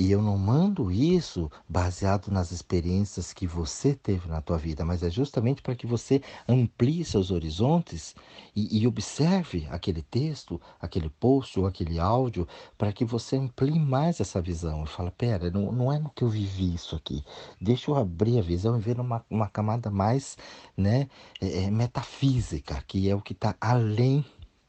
E 0.00 0.12
eu 0.12 0.22
não 0.22 0.38
mando 0.38 0.92
isso 0.92 1.50
baseado 1.68 2.28
nas 2.30 2.52
experiências 2.52 3.32
que 3.32 3.48
você 3.48 3.96
teve 3.96 4.28
na 4.28 4.40
tua 4.40 4.56
vida, 4.56 4.84
mas 4.84 5.02
é 5.02 5.10
justamente 5.10 5.60
para 5.60 5.74
que 5.74 5.88
você 5.88 6.22
amplie 6.48 7.04
seus 7.04 7.32
horizontes 7.32 8.14
e, 8.54 8.78
e, 8.78 8.86
observe 8.86 9.66
aquele 9.68 10.02
texto, 10.02 10.60
aquele 10.80 11.10
post 11.10 11.58
ou 11.58 11.66
aquele 11.66 11.98
áudio, 11.98 12.46
para 12.78 12.92
que 12.92 13.04
você 13.04 13.38
amplie 13.38 13.76
mais 13.76 14.20
essa 14.20 14.40
visão. 14.40 14.84
E 14.84 14.86
fala, 14.86 15.10
pera, 15.10 15.50
não, 15.50 15.72
não 15.72 15.92
é 15.92 15.98
no 15.98 16.10
que 16.10 16.22
eu 16.22 16.28
vivi 16.28 16.72
isso 16.72 16.94
aqui. 16.94 17.24
Deixa 17.60 17.90
eu 17.90 17.96
abrir 17.96 18.38
a 18.38 18.42
visão 18.42 18.78
e 18.78 18.80
ver 18.80 19.00
uma, 19.00 19.26
uma 19.28 19.48
camada 19.48 19.90
mais 19.90 20.38
né, 20.76 21.08
é, 21.40 21.64
é 21.64 21.70
metafísica, 21.72 22.84
que 22.86 23.10
é 23.10 23.16
o 23.16 23.20
que 23.20 23.32
está 23.32 23.56
além 23.60 24.24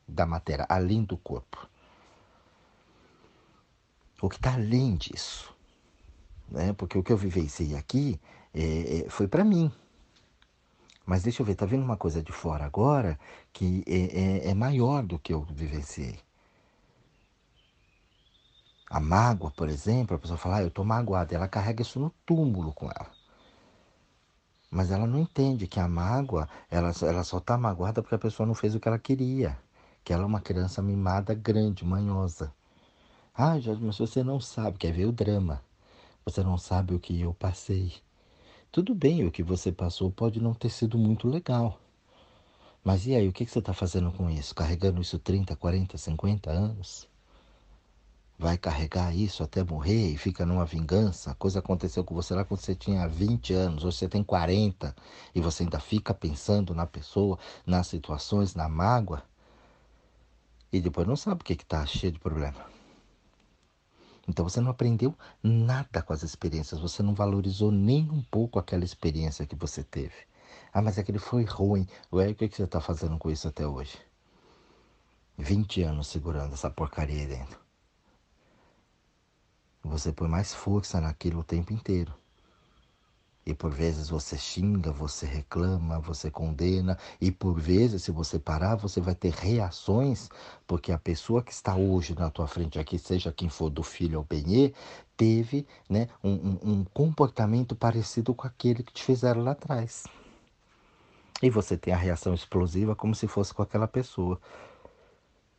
da 0.07 0.25
matéria, 0.25 0.65
além 0.67 1.03
do 1.03 1.17
corpo 1.17 1.68
o 4.21 4.29
que 4.29 4.35
está 4.35 4.53
além 4.53 4.95
disso. 4.95 5.53
Né? 6.49 6.73
Porque 6.73 6.97
o 6.97 7.03
que 7.03 7.11
eu 7.11 7.17
vivenciei 7.17 7.75
aqui 7.75 8.19
é, 8.53 9.05
é, 9.05 9.09
foi 9.09 9.27
para 9.27 9.43
mim. 9.43 9.71
Mas 11.05 11.23
deixa 11.23 11.41
eu 11.41 11.45
ver, 11.45 11.55
tá 11.55 11.65
vendo 11.65 11.83
uma 11.83 11.97
coisa 11.97 12.21
de 12.21 12.31
fora 12.31 12.65
agora 12.65 13.19
que 13.51 13.83
é, 13.87 14.47
é, 14.47 14.51
é 14.51 14.53
maior 14.53 15.03
do 15.03 15.17
que 15.17 15.33
eu 15.33 15.41
vivenciei. 15.41 16.19
A 18.89 18.99
mágoa, 18.99 19.51
por 19.51 19.69
exemplo, 19.69 20.15
a 20.15 20.19
pessoa 20.19 20.37
fala, 20.37 20.57
ah, 20.57 20.61
eu 20.61 20.67
estou 20.67 20.83
magoada, 20.83 21.35
ela 21.35 21.47
carrega 21.47 21.81
isso 21.81 21.99
no 21.99 22.11
túmulo 22.25 22.73
com 22.73 22.85
ela. 22.87 23.11
Mas 24.69 24.91
ela 24.91 25.07
não 25.07 25.19
entende 25.19 25.67
que 25.67 25.79
a 25.79 25.87
mágoa, 25.87 26.47
ela, 26.69 26.91
ela 27.01 27.23
só 27.23 27.37
está 27.39 27.57
magoada 27.57 28.01
porque 28.01 28.15
a 28.15 28.19
pessoa 28.19 28.45
não 28.45 28.53
fez 28.53 28.75
o 28.75 28.79
que 28.79 28.87
ela 28.87 28.99
queria. 28.99 29.57
Que 30.03 30.13
ela 30.13 30.23
é 30.23 30.25
uma 30.25 30.41
criança 30.41 30.81
mimada 30.81 31.33
grande, 31.33 31.85
manhosa. 31.85 32.53
Ah, 33.41 33.57
Jorge, 33.57 33.81
mas 33.81 33.97
você 33.97 34.21
não 34.21 34.37
sabe, 34.37 34.77
quer 34.77 34.91
ver 34.91 35.05
o 35.05 35.13
drama. 35.13 35.63
Você 36.25 36.43
não 36.43 36.57
sabe 36.57 36.93
o 36.93 36.99
que 36.99 37.21
eu 37.21 37.33
passei. 37.33 37.93
Tudo 38.69 38.93
bem, 38.93 39.25
o 39.25 39.31
que 39.31 39.41
você 39.41 39.71
passou 39.71 40.11
pode 40.11 40.41
não 40.41 40.53
ter 40.53 40.69
sido 40.69 40.97
muito 40.97 41.25
legal. 41.25 41.79
Mas 42.83 43.07
e 43.07 43.15
aí, 43.15 43.29
o 43.29 43.31
que 43.31 43.45
você 43.45 43.59
está 43.59 43.71
fazendo 43.71 44.11
com 44.11 44.29
isso? 44.29 44.53
Carregando 44.53 44.99
isso 44.99 45.17
30, 45.17 45.55
40, 45.55 45.97
50 45.97 46.51
anos? 46.51 47.07
Vai 48.37 48.57
carregar 48.57 49.15
isso 49.15 49.41
até 49.41 49.63
morrer 49.63 50.11
e 50.11 50.17
fica 50.17 50.45
numa 50.45 50.65
vingança? 50.65 51.31
A 51.31 51.35
coisa 51.35 51.59
aconteceu 51.59 52.03
com 52.03 52.13
você 52.13 52.35
lá 52.35 52.43
quando 52.43 52.59
você 52.59 52.75
tinha 52.75 53.07
20 53.07 53.53
anos, 53.53 53.85
hoje 53.85 53.99
você 53.99 54.09
tem 54.09 54.21
40 54.21 54.93
e 55.33 55.39
você 55.39 55.63
ainda 55.63 55.79
fica 55.79 56.13
pensando 56.13 56.75
na 56.75 56.85
pessoa, 56.85 57.39
nas 57.65 57.87
situações, 57.87 58.53
na 58.53 58.67
mágoa. 58.67 59.23
E 60.73 60.81
depois 60.81 61.07
não 61.07 61.15
sabe 61.15 61.39
o 61.39 61.45
que 61.45 61.53
está 61.53 61.85
cheio 61.85 62.11
de 62.11 62.19
problema. 62.19 62.78
Então 64.29 64.47
você 64.47 64.61
não 64.61 64.69
aprendeu 64.69 65.17
nada 65.41 66.03
com 66.03 66.13
as 66.13 66.21
experiências, 66.21 66.79
você 66.79 67.01
não 67.01 67.15
valorizou 67.15 67.71
nem 67.71 68.07
um 68.11 68.21
pouco 68.21 68.59
aquela 68.59 68.85
experiência 68.85 69.43
que 69.43 69.55
você 69.55 69.83
teve. 69.83 70.13
Ah, 70.71 70.83
mas 70.83 70.99
aquele 70.99 71.17
foi 71.17 71.43
ruim. 71.45 71.87
Ué, 72.13 72.29
o 72.29 72.35
que, 72.35 72.47
você 72.47 72.61
está 72.61 72.79
fazendo 72.79 73.17
com 73.17 73.31
isso 73.31 73.47
até 73.47 73.65
hoje? 73.65 73.97
20 75.35 75.81
anos 75.81 76.07
segurando 76.07 76.53
essa 76.53 76.69
porcaria 76.69 77.21
aí 77.21 77.25
dentro. 77.25 77.59
Você 79.83 80.11
põe 80.11 80.29
mais 80.29 80.53
força 80.53 81.01
naquilo 81.01 81.39
o 81.39 81.43
tempo 81.43 81.73
inteiro. 81.73 82.13
E 83.45 83.53
por 83.53 83.71
vezes 83.71 84.09
você 84.09 84.37
xinga, 84.37 84.91
você 84.91 85.25
reclama, 85.25 85.99
você 85.99 86.29
condena, 86.29 86.97
e 87.19 87.31
por 87.31 87.59
vezes, 87.59 88.03
se 88.03 88.11
você 88.11 88.37
parar, 88.37 88.75
você 88.75 89.01
vai 89.01 89.15
ter 89.15 89.31
reações, 89.31 90.29
porque 90.67 90.91
a 90.91 90.99
pessoa 90.99 91.41
que 91.41 91.51
está 91.51 91.75
hoje 91.75 92.13
na 92.13 92.29
tua 92.29 92.47
frente 92.47 92.77
aqui, 92.77 92.99
seja 92.99 93.31
quem 93.31 93.49
for 93.49 93.69
do 93.69 93.81
filho 93.81 94.19
ou 94.19 94.25
benê, 94.25 94.73
teve 95.17 95.65
né, 95.89 96.07
um, 96.23 96.31
um, 96.31 96.59
um 96.63 96.83
comportamento 96.93 97.75
parecido 97.75 98.33
com 98.33 98.45
aquele 98.45 98.83
que 98.83 98.93
te 98.93 99.03
fizeram 99.03 99.41
lá 99.41 99.51
atrás. 99.51 100.05
E 101.41 101.49
você 101.49 101.77
tem 101.77 101.93
a 101.93 101.97
reação 101.97 102.33
explosiva 102.33 102.95
como 102.95 103.15
se 103.15 103.25
fosse 103.25 103.53
com 103.53 103.61
aquela 103.61 103.87
pessoa. 103.87 104.39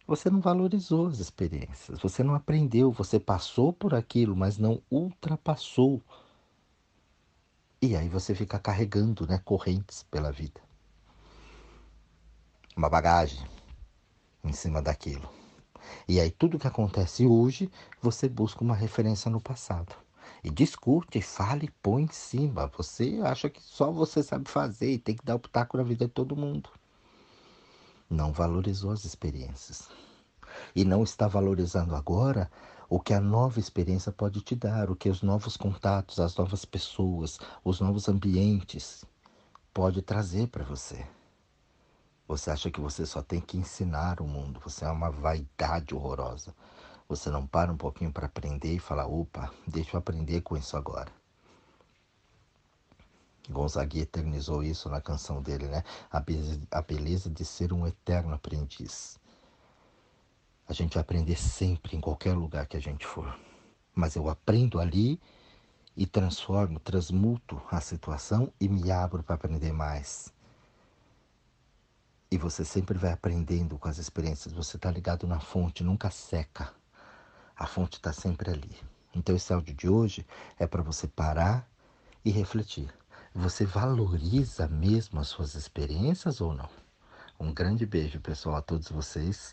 Você 0.06 0.28
não 0.28 0.40
valorizou 0.40 1.06
as 1.06 1.18
experiências, 1.18 2.00
você 2.00 2.22
não 2.22 2.34
aprendeu, 2.34 2.90
você 2.90 3.18
passou 3.18 3.72
por 3.72 3.94
aquilo, 3.94 4.36
mas 4.36 4.58
não 4.58 4.82
ultrapassou 4.90 6.02
e 7.82 7.96
aí 7.96 8.08
você 8.08 8.34
fica 8.34 8.58
carregando 8.58 9.26
né, 9.26 9.40
correntes 9.42 10.02
pela 10.10 10.30
vida. 10.30 10.60
Uma 12.76 12.90
bagagem 12.90 13.42
em 14.44 14.52
cima 14.52 14.82
daquilo. 14.82 15.28
E 16.06 16.20
aí 16.20 16.30
tudo 16.30 16.58
que 16.58 16.66
acontece 16.66 17.26
hoje, 17.26 17.70
você 18.00 18.28
busca 18.28 18.62
uma 18.62 18.74
referência 18.74 19.30
no 19.30 19.40
passado. 19.40 19.94
E 20.44 20.50
discute, 20.50 21.22
fale, 21.22 21.70
põe 21.82 22.04
em 22.04 22.12
cima. 22.12 22.70
Você 22.76 23.20
acha 23.24 23.48
que 23.48 23.62
só 23.62 23.90
você 23.90 24.22
sabe 24.22 24.48
fazer 24.48 24.92
e 24.92 24.98
tem 24.98 25.16
que 25.16 25.24
dar 25.24 25.36
o 25.36 25.40
pitaco 25.40 25.76
na 25.76 25.82
vida 25.82 26.06
de 26.06 26.12
todo 26.12 26.36
mundo. 26.36 26.70
Não 28.08 28.32
valorizou 28.32 28.90
as 28.90 29.04
experiências. 29.04 29.88
E 30.74 30.84
não 30.84 31.02
está 31.02 31.28
valorizando 31.28 31.94
agora 31.94 32.50
o 32.90 32.98
que 32.98 33.14
a 33.14 33.20
nova 33.20 33.60
experiência 33.60 34.10
pode 34.10 34.40
te 34.40 34.56
dar, 34.56 34.90
o 34.90 34.96
que 34.96 35.08
os 35.08 35.22
novos 35.22 35.56
contatos, 35.56 36.18
as 36.18 36.34
novas 36.34 36.64
pessoas, 36.64 37.38
os 37.62 37.78
novos 37.78 38.08
ambientes 38.08 39.04
pode 39.72 40.02
trazer 40.02 40.48
para 40.48 40.64
você. 40.64 41.06
Você 42.26 42.50
acha 42.50 42.68
que 42.68 42.80
você 42.80 43.06
só 43.06 43.22
tem 43.22 43.40
que 43.40 43.56
ensinar 43.56 44.20
o 44.20 44.26
mundo, 44.26 44.58
você 44.58 44.84
é 44.84 44.90
uma 44.90 45.08
vaidade 45.08 45.94
horrorosa. 45.94 46.52
Você 47.08 47.30
não 47.30 47.46
para 47.46 47.72
um 47.72 47.76
pouquinho 47.76 48.12
para 48.12 48.26
aprender 48.26 48.74
e 48.74 48.80
falar, 48.80 49.06
opa, 49.06 49.52
deixa 49.68 49.94
eu 49.94 49.98
aprender 49.98 50.40
com 50.40 50.56
isso 50.56 50.76
agora. 50.76 51.12
Gonzaga 53.48 53.98
eternizou 53.98 54.64
isso 54.64 54.88
na 54.88 55.00
canção 55.00 55.40
dele, 55.40 55.68
né? 55.68 55.84
A 56.10 56.82
beleza 56.82 57.30
de 57.30 57.44
ser 57.44 57.72
um 57.72 57.86
eterno 57.86 58.34
aprendiz. 58.34 59.16
A 60.70 60.72
gente 60.72 60.94
vai 60.94 61.00
aprender 61.00 61.34
sempre, 61.34 61.96
em 61.96 62.00
qualquer 62.00 62.32
lugar 62.32 62.64
que 62.64 62.76
a 62.76 62.80
gente 62.80 63.04
for. 63.04 63.36
Mas 63.92 64.14
eu 64.14 64.28
aprendo 64.28 64.78
ali 64.78 65.20
e 65.96 66.06
transformo, 66.06 66.78
transmuto 66.78 67.60
a 67.68 67.80
situação 67.80 68.52
e 68.60 68.68
me 68.68 68.88
abro 68.88 69.20
para 69.20 69.34
aprender 69.34 69.72
mais. 69.72 70.32
E 72.30 72.38
você 72.38 72.64
sempre 72.64 72.96
vai 72.96 73.10
aprendendo 73.10 73.76
com 73.78 73.88
as 73.88 73.98
experiências. 73.98 74.54
Você 74.54 74.76
está 74.76 74.88
ligado 74.92 75.26
na 75.26 75.40
fonte, 75.40 75.82
nunca 75.82 76.08
seca. 76.08 76.72
A 77.56 77.66
fonte 77.66 77.96
está 77.96 78.12
sempre 78.12 78.52
ali. 78.52 78.76
Então, 79.12 79.34
esse 79.34 79.52
áudio 79.52 79.74
de 79.74 79.88
hoje 79.88 80.24
é 80.56 80.68
para 80.68 80.82
você 80.82 81.08
parar 81.08 81.68
e 82.24 82.30
refletir. 82.30 82.94
Você 83.34 83.66
valoriza 83.66 84.68
mesmo 84.68 85.18
as 85.18 85.26
suas 85.26 85.56
experiências 85.56 86.40
ou 86.40 86.54
não? 86.54 86.68
Um 87.40 87.52
grande 87.52 87.84
beijo, 87.84 88.20
pessoal, 88.20 88.54
a 88.54 88.62
todos 88.62 88.88
vocês 88.88 89.52